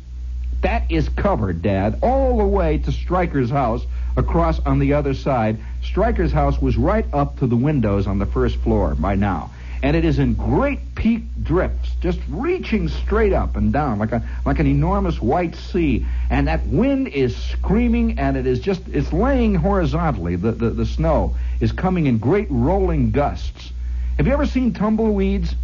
[0.61, 5.59] That is covered, Dad, all the way to Stryker's house across on the other side.
[5.83, 9.51] Stryker's house was right up to the windows on the first floor by now
[9.83, 14.23] and it is in great peak drifts, just reaching straight up and down like a
[14.45, 16.05] like an enormous white sea.
[16.29, 20.35] And that wind is screaming, and it is just it's laying horizontally.
[20.35, 23.71] The the, the snow is coming in great rolling gusts.
[24.17, 25.55] Have you ever seen tumbleweeds?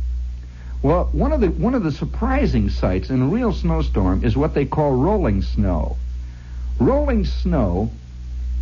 [0.84, 4.54] Well, one of the one of the surprising sights in a real snowstorm is what
[4.54, 5.98] they call rolling snow.
[6.80, 7.90] Rolling snow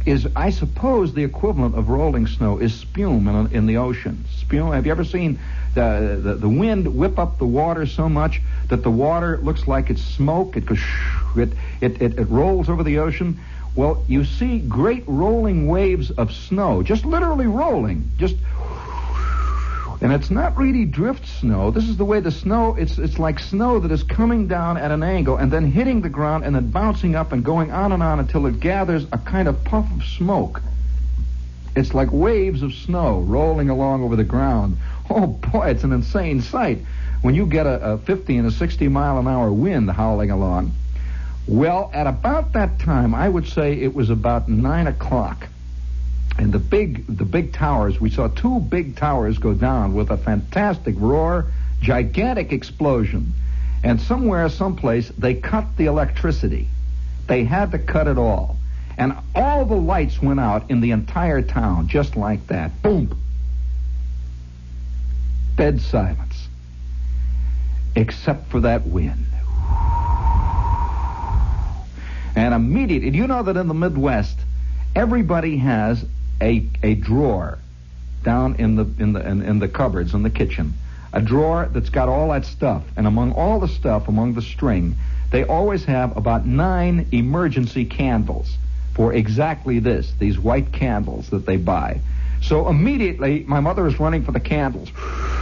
[0.05, 4.25] is, I suppose, the equivalent of rolling snow is spume in, in the ocean.
[4.37, 4.71] Spume.
[4.71, 5.39] Have you ever seen
[5.75, 9.89] the, the, the wind whip up the water so much that the water looks like
[9.89, 10.57] it's smoke?
[10.57, 10.81] It goes,
[11.35, 13.39] it, it, it, it rolls over the ocean.
[13.75, 18.35] Well, you see great rolling waves of snow, just literally rolling, just
[20.01, 21.69] and it's not really drift snow.
[21.69, 24.89] This is the way the snow, it's, it's like snow that is coming down at
[24.89, 28.01] an angle and then hitting the ground and then bouncing up and going on and
[28.01, 30.59] on until it gathers a kind of puff of smoke.
[31.75, 34.77] It's like waves of snow rolling along over the ground.
[35.13, 36.77] Oh boy, it's an insane sight
[37.21, 40.71] when you get a, a 50 and a 60 mile an hour wind howling along.
[41.47, 45.49] Well, at about that time, I would say it was about 9 o'clock
[46.37, 50.17] and the big the big towers we saw two big towers go down with a
[50.17, 51.45] fantastic roar
[51.81, 53.33] gigantic explosion.
[53.83, 56.67] And somewhere someplace they cut the electricity.
[57.27, 58.57] They had to cut it all.
[58.97, 62.81] And all the lights went out in the entire town just like that.
[62.83, 63.17] Boom.
[65.55, 66.47] Dead silence.
[67.95, 69.25] Except for that wind.
[72.35, 74.37] And immediately you know that in the midwest
[74.95, 76.05] everybody has
[76.41, 77.59] a, a drawer
[78.23, 80.73] down in the in the in, in the cupboards in the kitchen,
[81.13, 84.95] a drawer that's got all that stuff, and among all the stuff, among the string,
[85.31, 88.57] they always have about nine emergency candles
[88.93, 92.01] for exactly this, these white candles that they buy.
[92.41, 94.89] So immediately, my mother is running for the candles.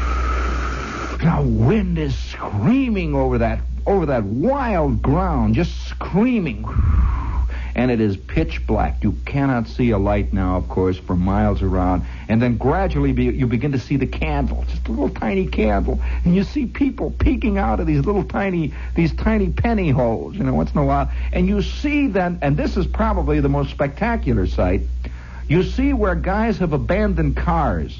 [1.19, 6.63] The wind is screaming over that over that wild ground, just screaming
[7.79, 9.01] and it is pitch black.
[9.05, 12.05] You cannot see a light now, of course, for miles around.
[12.27, 15.97] And then gradually be, you begin to see the candle, just a little tiny candle,
[16.25, 20.43] and you see people peeking out of these little tiny, these tiny penny holes, you
[20.43, 21.09] know, once in a while.
[21.31, 24.81] And you see then, and this is probably the most spectacular sight,
[25.47, 27.97] you see where guys have abandoned cars.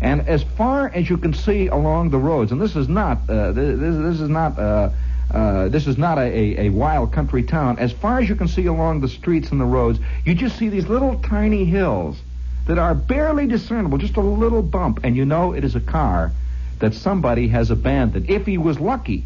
[0.00, 3.50] And as far as you can see along the roads, and this is not, uh,
[3.50, 4.90] this, this is not, uh,
[5.30, 7.78] uh, this is not a, a, a, wild country town.
[7.78, 10.68] As far as you can see along the streets and the roads, you just see
[10.68, 12.20] these little tiny hills
[12.66, 16.32] that are barely discernible, just a little bump, and you know it is a car
[16.80, 18.28] that somebody has abandoned.
[18.28, 19.24] If he was lucky,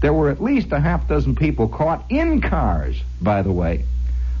[0.00, 3.84] there were at least a half dozen people caught in cars, by the way,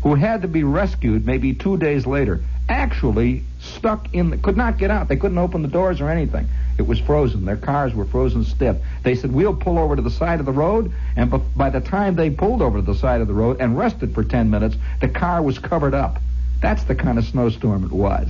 [0.02, 4.78] who had to be rescued maybe two days later, actually stuck in, the, could not
[4.78, 5.08] get out.
[5.08, 6.48] They couldn't open the doors or anything.
[6.78, 7.44] It was frozen.
[7.44, 8.76] Their cars were frozen stiff.
[9.02, 12.16] They said, we'll pull over to the side of the road, and by the time
[12.16, 15.08] they pulled over to the side of the road and rested for 10 minutes, the
[15.08, 16.20] car was covered up.
[16.60, 18.28] That's the kind of snowstorm it was.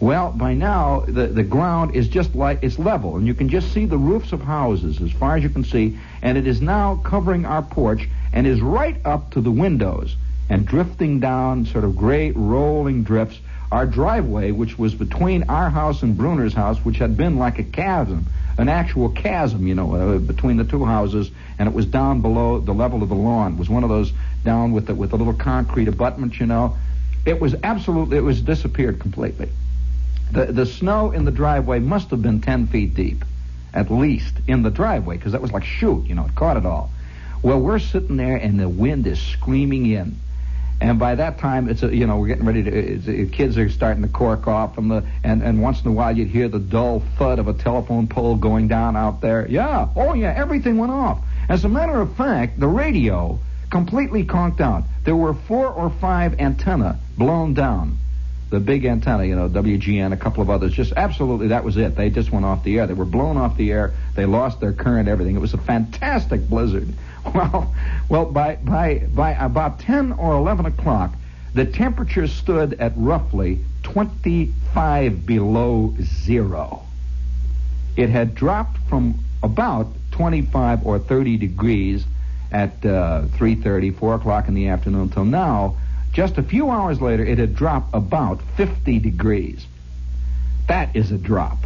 [0.00, 3.72] Well, by now, the, the ground is just like, it's level, and you can just
[3.72, 6.96] see the roofs of houses as far as you can see, and it is now
[7.04, 10.16] covering our porch and is right up to the windows
[10.48, 13.38] and drifting down sort of great rolling drifts
[13.70, 17.62] our driveway, which was between our house and Bruner's house, which had been like a
[17.62, 18.26] chasm,
[18.58, 22.58] an actual chasm, you know, uh, between the two houses, and it was down below
[22.58, 23.52] the level of the lawn.
[23.52, 24.12] It was one of those
[24.44, 26.76] down with the, with a little concrete abutment, you know.
[27.24, 29.50] It was absolutely, it was disappeared completely.
[30.32, 33.24] The, the snow in the driveway must have been 10 feet deep,
[33.72, 36.66] at least, in the driveway, because that was like shoot, you know, it caught it
[36.66, 36.90] all.
[37.42, 40.16] Well, we're sitting there, and the wind is screaming in
[40.80, 43.26] and by that time, it's a, you know we're getting ready to.
[43.26, 46.28] kids are starting to cork off from the and and once in a while you'd
[46.28, 49.46] hear the dull thud of a telephone pole going down out there.
[49.48, 51.20] Yeah, oh yeah, everything went off.
[51.50, 53.38] As a matter of fact, the radio
[53.70, 54.84] completely conked out.
[55.04, 57.98] There were four or five antenna blown down.
[58.48, 61.94] The big antenna, you know, WGN, a couple of others, just absolutely that was it.
[61.94, 62.86] They just went off the air.
[62.86, 63.92] They were blown off the air.
[64.16, 65.36] They lost their current, everything.
[65.36, 66.88] It was a fantastic blizzard.
[67.34, 67.74] Well,
[68.08, 71.14] well, by by by about ten or eleven o'clock,
[71.54, 76.82] the temperature stood at roughly twenty-five below zero.
[77.96, 82.04] It had dropped from about twenty-five or thirty degrees
[82.52, 85.76] at uh, 3.30, 4 o'clock in the afternoon until now.
[86.12, 89.64] Just a few hours later, it had dropped about 50 degrees.
[90.66, 91.58] That is a drop.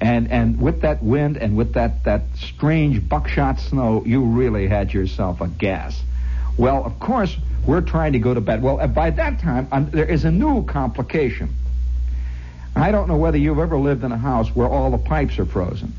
[0.00, 4.92] And and with that wind and with that, that strange buckshot snow, you really had
[4.92, 6.00] yourself a gas.
[6.56, 8.62] Well, of course, we're trying to go to bed.
[8.62, 11.54] Well, by that time, um, there is a new complication.
[12.76, 15.46] I don't know whether you've ever lived in a house where all the pipes are
[15.46, 15.92] frozen.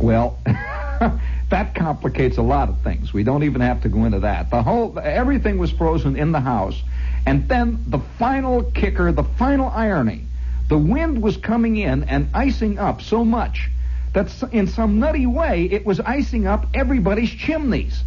[0.00, 3.12] Well, that complicates a lot of things.
[3.12, 4.50] We don't even have to go into that.
[4.50, 6.80] The whole everything was frozen in the house,
[7.26, 10.24] and then the final kicker, the final irony
[10.68, 13.70] the wind was coming in and icing up so much
[14.12, 18.02] that in some nutty way it was icing up everybody's chimneys.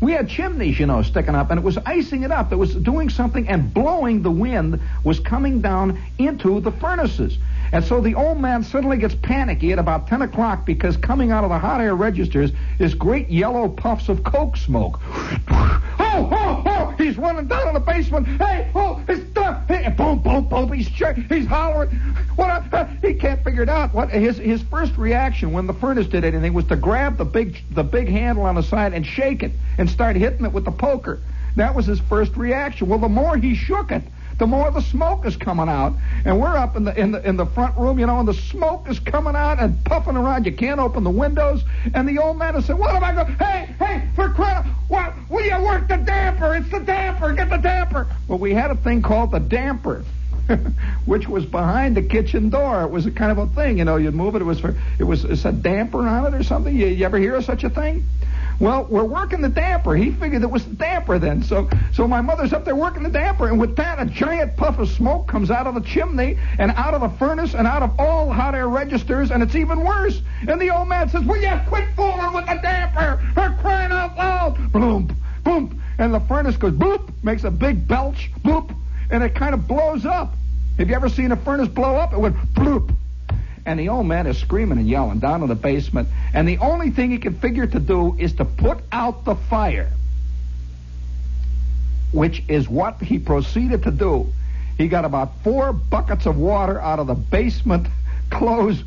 [0.00, 2.52] We had chimneys, you know, sticking up, and it was icing it up.
[2.52, 7.36] It was doing something and blowing the wind was coming down into the furnaces.
[7.72, 11.44] And so the old man suddenly gets panicky at about 10 o'clock because coming out
[11.44, 15.00] of the hot air registers is great yellow puffs of coke smoke.
[15.50, 16.94] oh, oh, oh!
[16.98, 18.26] He's running down in the basement.
[18.26, 19.64] Hey, oh, it's done.
[19.68, 20.72] Hey, boom, boom, boom.
[20.72, 21.90] He's he's hollering.
[22.36, 22.72] What?
[22.72, 23.94] Uh, he can't figure it out.
[23.94, 24.10] What?
[24.10, 27.84] His his first reaction when the furnace did anything was to grab the big the
[27.84, 31.20] big handle on the side and shake it and start hitting it with the poker.
[31.56, 32.88] That was his first reaction.
[32.88, 34.02] Well, the more he shook it,
[34.40, 35.92] the more the smoke is coming out.
[36.24, 38.34] And we're up in the in the in the front room, you know, and the
[38.34, 40.46] smoke is coming out and puffing around.
[40.46, 41.62] You can't open the windows.
[41.94, 43.34] And the old man has said, "What am I going?
[43.34, 44.64] Hey, hey, for crying!
[44.88, 45.12] What?
[45.28, 46.56] Will you work the damper?
[46.56, 47.34] It's the damper.
[47.34, 50.04] Get the damper." Well, we had a thing called the damper.
[51.04, 52.82] which was behind the kitchen door.
[52.82, 53.96] It was a kind of a thing, you know.
[53.96, 54.42] You'd move it.
[54.42, 56.74] It was for it was it said damper on it or something.
[56.74, 58.04] You, you ever hear of such a thing?
[58.60, 59.96] Well, we're working the damper.
[59.96, 61.42] He figured it was the damper then.
[61.42, 64.78] So, so my mother's up there working the damper, and with that, a giant puff
[64.78, 67.98] of smoke comes out of the chimney and out of the furnace and out of
[67.98, 70.20] all hot air registers, and it's even worse.
[70.46, 73.16] And the old man says, "Will you quit fooling with the damper?
[73.34, 78.30] Her crying out loud!" Boom, boom, and the furnace goes boop, makes a big belch,
[78.44, 78.74] boop,
[79.10, 80.34] and it kind of blows up.
[80.76, 82.12] Have you ever seen a furnace blow up?
[82.12, 82.94] It went bloop
[83.66, 86.90] and the old man is screaming and yelling down in the basement, and the only
[86.90, 89.90] thing he can figure to do is to put out the fire,
[92.12, 94.26] which is what he proceeded to do.
[94.78, 97.86] He got about four buckets of water out of the basement
[98.30, 98.82] clothes.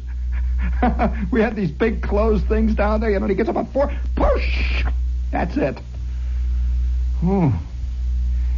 [1.31, 4.85] we had these big closed things down there, you know, he gets about four, push!
[5.31, 5.77] That's it.
[7.23, 7.51] Ooh.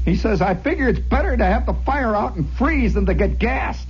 [0.05, 3.13] He says, I figure it's better to have the fire out and freeze than to
[3.15, 3.89] get gassed.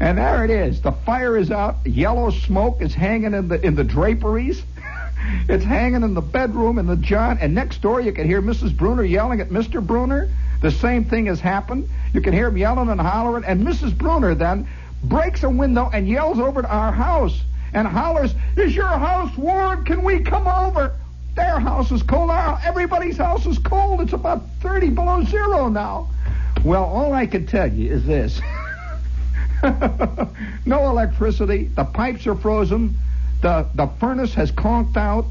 [0.00, 0.80] And there it is.
[0.80, 1.86] The fire is out.
[1.86, 4.62] Yellow smoke is hanging in the in the draperies.
[5.48, 7.38] it's hanging in the bedroom in the John.
[7.38, 8.76] And next door, you can hear Mrs.
[8.76, 9.84] Bruner yelling at Mr.
[9.84, 10.28] Bruner.
[10.60, 11.88] The same thing has happened.
[12.12, 13.44] You can hear him yelling and hollering.
[13.44, 13.96] And Mrs.
[13.96, 14.66] Bruner then
[15.04, 17.40] breaks a window and yells over to our house
[17.74, 19.84] and hollers, "Is your house warm?
[19.84, 20.92] Can we come over?"
[21.34, 22.30] Their house is cold.
[22.30, 24.02] Our, everybody's house is cold.
[24.02, 26.08] It's about 30 below zero now.
[26.62, 28.40] Well, all I can tell you is this.
[30.66, 31.70] no electricity.
[31.74, 32.96] The pipes are frozen.
[33.42, 35.26] The, the furnace has conked out.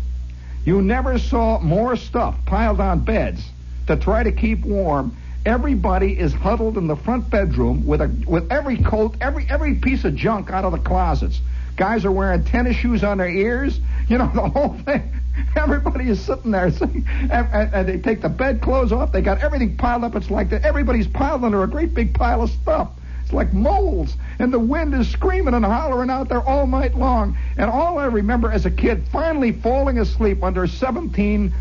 [0.66, 3.44] You never saw more stuff piled on beds
[3.88, 5.16] to try to keep warm.
[5.46, 10.04] Everybody is huddled in the front bedroom with a with every coat, every every piece
[10.06, 11.42] of junk out of the closets.
[11.78, 13.80] Guys are wearing tennis shoes on their ears.
[14.08, 15.20] You know the whole thing.
[15.56, 19.12] Everybody is sitting there, and, and, they take the bedclothes off.
[19.12, 20.16] They got everything piled up.
[20.16, 20.64] It's like that.
[20.64, 22.90] Everybody's piled under a great big pile of stuff.
[23.32, 27.38] Like moles, and the wind is screaming and hollering out there all night long.
[27.58, 31.54] And all I remember as a kid, finally falling asleep under 17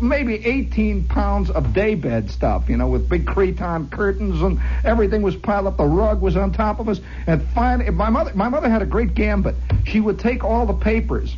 [0.00, 5.36] maybe 18 pounds of daybed stuff, you know, with big cretonne curtains and everything was
[5.36, 5.76] piled up.
[5.76, 7.00] The rug was on top of us.
[7.26, 9.56] And finally, my mother, my mother had a great gambit.
[9.86, 11.34] She would take all the papers,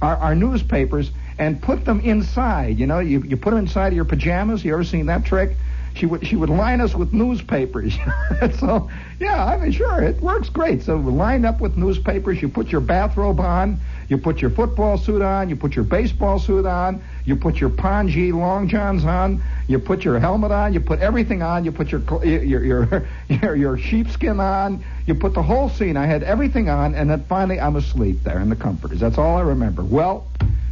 [0.00, 2.78] our, our newspapers, and put them inside.
[2.78, 4.64] You know, you, you put them inside of your pajamas.
[4.64, 5.56] You ever seen that trick?
[5.98, 7.98] She would she would line us with newspapers.
[8.60, 8.88] so
[9.18, 10.82] yeah, I mean sure it works great.
[10.82, 12.40] So line up with newspapers.
[12.40, 13.80] You put your bathrobe on.
[14.08, 15.48] You put your football suit on.
[15.48, 17.02] You put your baseball suit on.
[17.24, 19.42] You put your pongee long johns on.
[19.66, 20.72] You put your helmet on.
[20.72, 21.64] You put everything on.
[21.64, 24.84] You put your your your your, your sheepskin on.
[25.06, 25.96] You put the whole scene.
[25.96, 29.00] I had everything on, and then finally I'm asleep there in the comforters.
[29.00, 29.82] That's all I remember.
[29.82, 30.28] Well,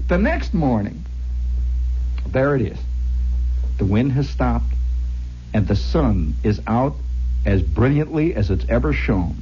[0.07, 1.05] the next morning,
[2.29, 2.79] there it is.
[3.79, 4.73] The wind has stopped,
[5.57, 6.95] and the sun is out
[7.47, 9.39] as brilliantly as it's ever shone.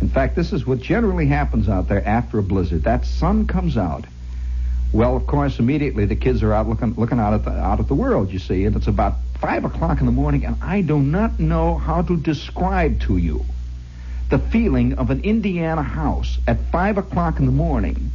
[0.00, 2.84] In fact, this is what generally happens out there after a blizzard.
[2.84, 4.04] That sun comes out.
[4.92, 7.88] Well, of course, immediately the kids are out looking looking out at the out at
[7.88, 11.00] the world, you see, and it's about five o'clock in the morning, and I do
[11.00, 13.44] not know how to describe to you
[14.30, 18.12] the feeling of an Indiana house at five o'clock in the morning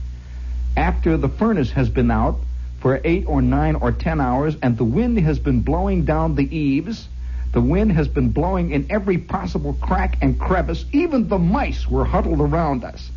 [0.78, 2.38] after the furnace has been out
[2.82, 6.56] for eight or nine or ten hours and the wind has been blowing down the
[6.56, 7.08] eaves.
[7.54, 10.84] The wind has been blowing in every possible crack and crevice.
[10.92, 13.10] Even the mice were huddled around us,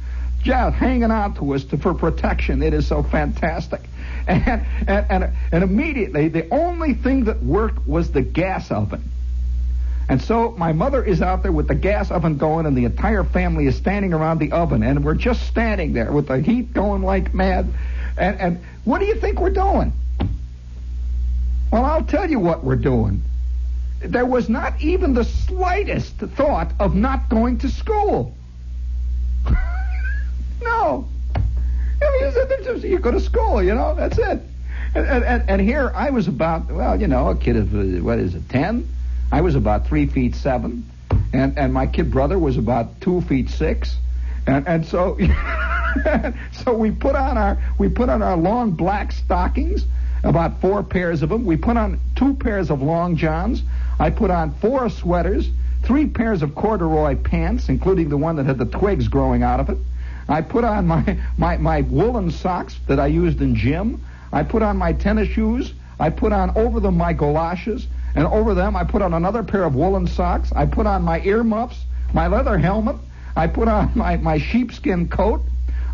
[0.42, 2.62] just hanging on to us to, for protection.
[2.62, 3.80] It is so fantastic.
[4.26, 9.10] And, and, and, and immediately, the only thing that worked was the gas oven.
[10.08, 13.24] And so my mother is out there with the gas oven going, and the entire
[13.24, 17.02] family is standing around the oven, and we're just standing there with the heat going
[17.02, 17.68] like mad.
[18.16, 19.92] And, and what do you think we're doing?
[21.72, 23.22] Well, I'll tell you what we're doing.
[24.00, 28.34] There was not even the slightest thought of not going to school.
[30.62, 31.08] no.
[32.02, 32.32] I
[32.72, 34.40] mean, you go to school, you know, that's it.
[34.94, 38.18] And, and, and here I was about, well, you know, a kid of, uh, what
[38.18, 38.88] is it, 10?
[39.34, 40.88] I was about three feet seven,
[41.32, 43.96] and and my kid brother was about two feet six,
[44.46, 45.18] and and so
[46.52, 49.84] so we put on our we put on our long black stockings,
[50.22, 51.44] about four pairs of them.
[51.44, 53.62] We put on two pairs of long johns.
[53.98, 55.48] I put on four sweaters,
[55.82, 59.68] three pairs of corduroy pants, including the one that had the twigs growing out of
[59.70, 59.78] it.
[60.28, 64.04] I put on my, my, my woolen socks that I used in gym.
[64.32, 65.72] I put on my tennis shoes.
[66.00, 67.86] I put on over them my galoshes.
[68.16, 70.52] And over them, I put on another pair of woolen socks.
[70.54, 72.96] I put on my earmuffs, my leather helmet.
[73.36, 75.42] I put on my, my sheepskin coat.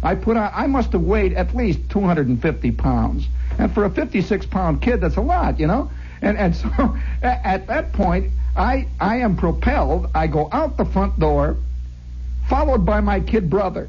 [0.02, 3.26] I put on, I must have weighed at least 250 pounds.
[3.58, 5.90] And for a 56 pound kid, that's a lot, you know?
[6.22, 6.68] And, and so
[7.22, 10.10] at, at that point, I, I am propelled.
[10.14, 11.56] I go out the front door,
[12.48, 13.88] followed by my kid brother.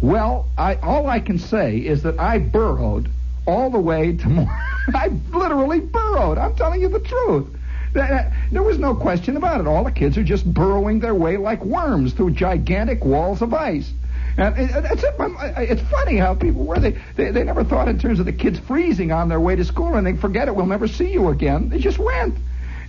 [0.00, 3.08] Well, I, all I can say is that I burrowed
[3.46, 4.60] all the way to more.
[4.94, 6.38] I literally burrowed.
[6.38, 7.46] I'm telling you the truth.
[7.92, 9.66] There was no question about it.
[9.66, 13.90] All the kids are just burrowing their way like worms through gigantic walls of ice.
[14.38, 15.18] And that's it.
[15.18, 16.78] Um, it's funny how people were.
[16.78, 19.64] They, they they never thought in terms of the kids freezing on their way to
[19.64, 20.54] school and they forget it.
[20.54, 21.70] We'll never see you again.
[21.70, 22.36] They just went.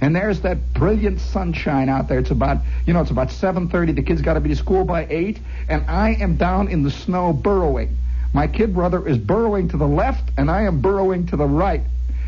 [0.01, 2.19] And there's that brilliant sunshine out there.
[2.19, 3.95] It's about you know it's about 7:30.
[3.95, 5.39] The kids got to be to school by eight,
[5.69, 7.95] and I am down in the snow burrowing.
[8.33, 11.81] My kid brother is burrowing to the left, and I am burrowing to the right.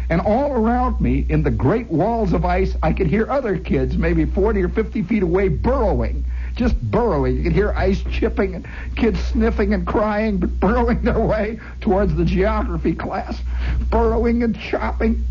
[0.09, 3.95] And all around me, in the great walls of ice, I could hear other kids,
[3.95, 6.25] maybe 40 or 50 feet away, burrowing.
[6.59, 7.37] Just burrowing.
[7.37, 12.13] You could hear ice chipping and kids sniffing and crying, but burrowing their way towards
[12.15, 13.41] the geography class,
[13.89, 15.23] burrowing and chopping.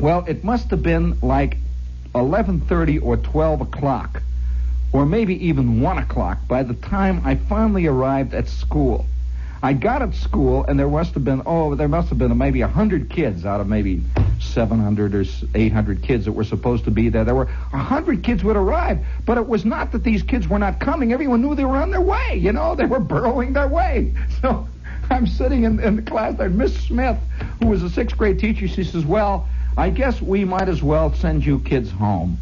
[0.00, 1.58] Well, it must have been like
[2.16, 4.20] 11:30 or 12 o'clock,
[4.90, 9.06] or maybe even 1 o'clock by the time I finally arrived at school.
[9.66, 12.60] I got at school, and there must have been oh, there must have been maybe
[12.60, 14.00] a hundred kids out of maybe
[14.38, 15.24] 700 or
[15.56, 17.24] 800 kids that were supposed to be there.
[17.24, 20.60] There were a hundred kids would arrive, but it was not that these kids were
[20.60, 21.12] not coming.
[21.12, 22.36] Everyone knew they were on their way.
[22.36, 24.14] You know, they were burrowing their way.
[24.40, 24.68] So
[25.10, 26.48] I'm sitting in, in the class there.
[26.48, 27.18] Miss Smith,
[27.60, 31.12] who was a sixth grade teacher, she says, "Well, I guess we might as well
[31.12, 32.38] send you kids home."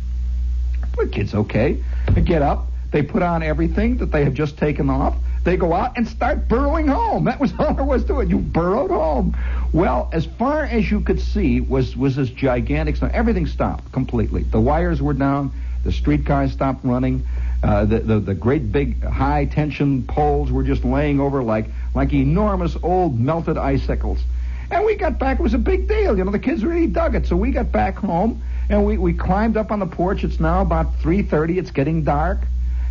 [0.99, 1.83] The kids, okay.
[2.07, 2.67] I get up.
[2.91, 5.17] They put on everything that they have just taken off.
[5.45, 7.25] They go out and start burrowing home.
[7.25, 8.29] That was all there was to it.
[8.29, 9.37] You burrowed home.
[9.73, 13.11] Well, as far as you could see was was this gigantic snow.
[13.13, 14.43] Everything stopped completely.
[14.43, 15.53] The wires were down.
[15.85, 17.27] The streetcars stopped running.
[17.63, 22.13] Uh, the, the the great big high tension poles were just laying over like like
[22.13, 24.23] enormous old melted icicles.
[24.71, 25.39] And we got back.
[25.39, 26.17] It was a big deal.
[26.17, 27.27] You know, the kids really dug it.
[27.27, 30.25] So we got back home and we, we climbed up on the porch.
[30.25, 31.59] It's now about 3.30.
[31.59, 32.41] It's getting dark.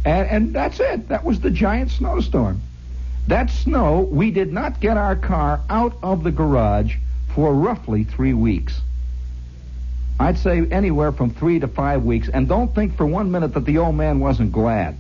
[0.06, 1.10] And, and that's it.
[1.10, 2.62] That was the giant snowstorm.
[3.28, 6.96] That snow, we did not get our car out of the garage
[7.34, 8.82] for roughly three weeks.
[10.20, 12.30] I'd say anywhere from three to five weeks.
[12.30, 15.00] And don't think for one minute that the old man wasn't glad.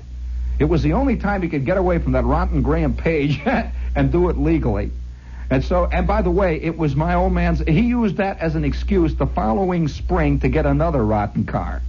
[0.59, 3.41] It was the only time he could get away from that rotten Graham-Paige
[3.95, 4.91] and do it legally.
[5.49, 7.59] And so, and by the way, it was my old man's.
[7.59, 11.81] He used that as an excuse the following spring to get another rotten car.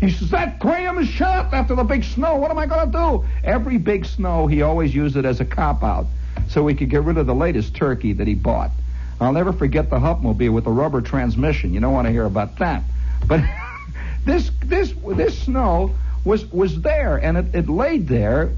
[0.00, 2.36] He says, That Graham is shot after the big snow.
[2.36, 3.24] What am I going to do?
[3.44, 6.06] Every big snow, he always used it as a cop out
[6.48, 8.70] so he could get rid of the latest turkey that he bought.
[9.20, 11.74] I'll never forget the Hupmobile with the rubber transmission.
[11.74, 12.82] You don't want to hear about that.
[13.26, 13.42] But
[14.24, 15.94] this this this snow
[16.24, 18.52] was was there and it, it laid there.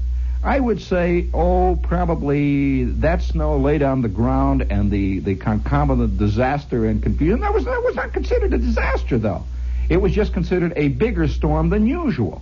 [0.45, 6.17] I would say, oh, probably that snow laid on the ground and the, the concomitant
[6.17, 7.39] disaster and confusion.
[7.39, 9.43] That was that was not considered a disaster though.
[9.89, 12.41] It was just considered a bigger storm than usual.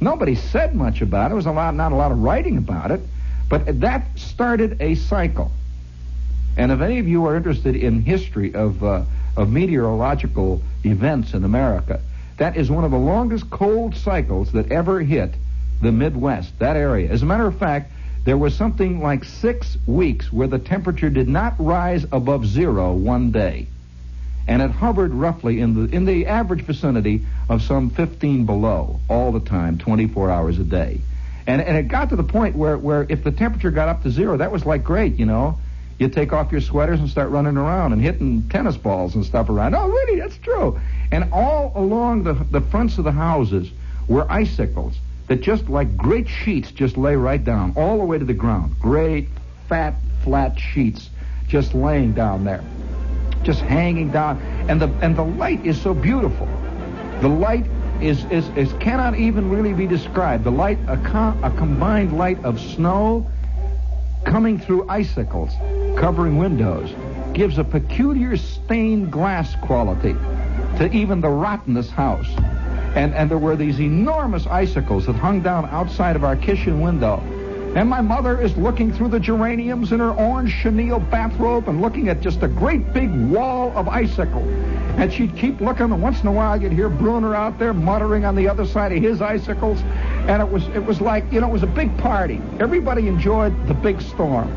[0.00, 1.28] Nobody said much about it.
[1.28, 3.00] There was a lot, not a lot of writing about it,
[3.48, 5.52] but that started a cycle.
[6.56, 9.04] And if any of you are interested in history of uh,
[9.36, 12.00] of meteorological events in America,
[12.38, 15.34] that is one of the longest cold cycles that ever hit
[15.82, 17.10] the Midwest, that area.
[17.10, 17.92] As a matter of fact,
[18.24, 23.30] there was something like six weeks where the temperature did not rise above zero one
[23.30, 23.66] day
[24.46, 29.32] and it hovered roughly in the in the average vicinity of some 15 below all
[29.32, 31.00] the time, 24 hours a day.
[31.46, 34.10] And and it got to the point where where if the temperature got up to
[34.10, 35.58] zero, that was like great, you know.
[35.98, 39.50] You take off your sweaters and start running around and hitting tennis balls and stuff
[39.50, 39.74] around.
[39.74, 40.18] Oh, really?
[40.18, 40.80] That's true.
[41.12, 43.70] And all along the the fronts of the houses
[44.08, 48.24] were icicles that just like great sheets just lay right down all the way to
[48.24, 48.76] the ground.
[48.80, 49.28] Great
[49.68, 51.10] fat flat sheets
[51.48, 52.64] just laying down there
[53.42, 54.40] just hanging down.
[54.68, 56.46] And the and the light is so beautiful.
[57.20, 57.66] The light
[58.00, 60.44] is is, is cannot even really be described.
[60.44, 63.30] The light, a, com, a combined light of snow
[64.24, 65.50] coming through icicles,
[65.98, 66.94] covering windows,
[67.34, 70.14] gives a peculiar stained glass quality
[70.78, 72.28] to even the rottenest house.
[72.94, 77.22] And and there were these enormous icicles that hung down outside of our kitchen window
[77.76, 82.08] and my mother is looking through the geraniums in her orange chenille bathrobe and looking
[82.08, 84.42] at just a great big wall of icicle.
[84.98, 88.24] And she'd keep looking, and once in a while you'd hear Bruner out there muttering
[88.24, 89.80] on the other side of his icicles.
[90.26, 92.40] And it was it was like, you know, it was a big party.
[92.58, 94.50] Everybody enjoyed the big storm.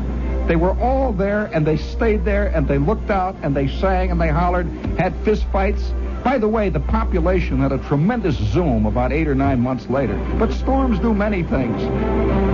[0.48, 4.10] They were all there and they stayed there and they looked out and they sang
[4.10, 4.66] and they hollered,
[4.98, 5.92] had fist fights.
[6.22, 10.16] By the way, the population had a tremendous zoom about eight or nine months later.
[10.38, 12.53] But storms do many things.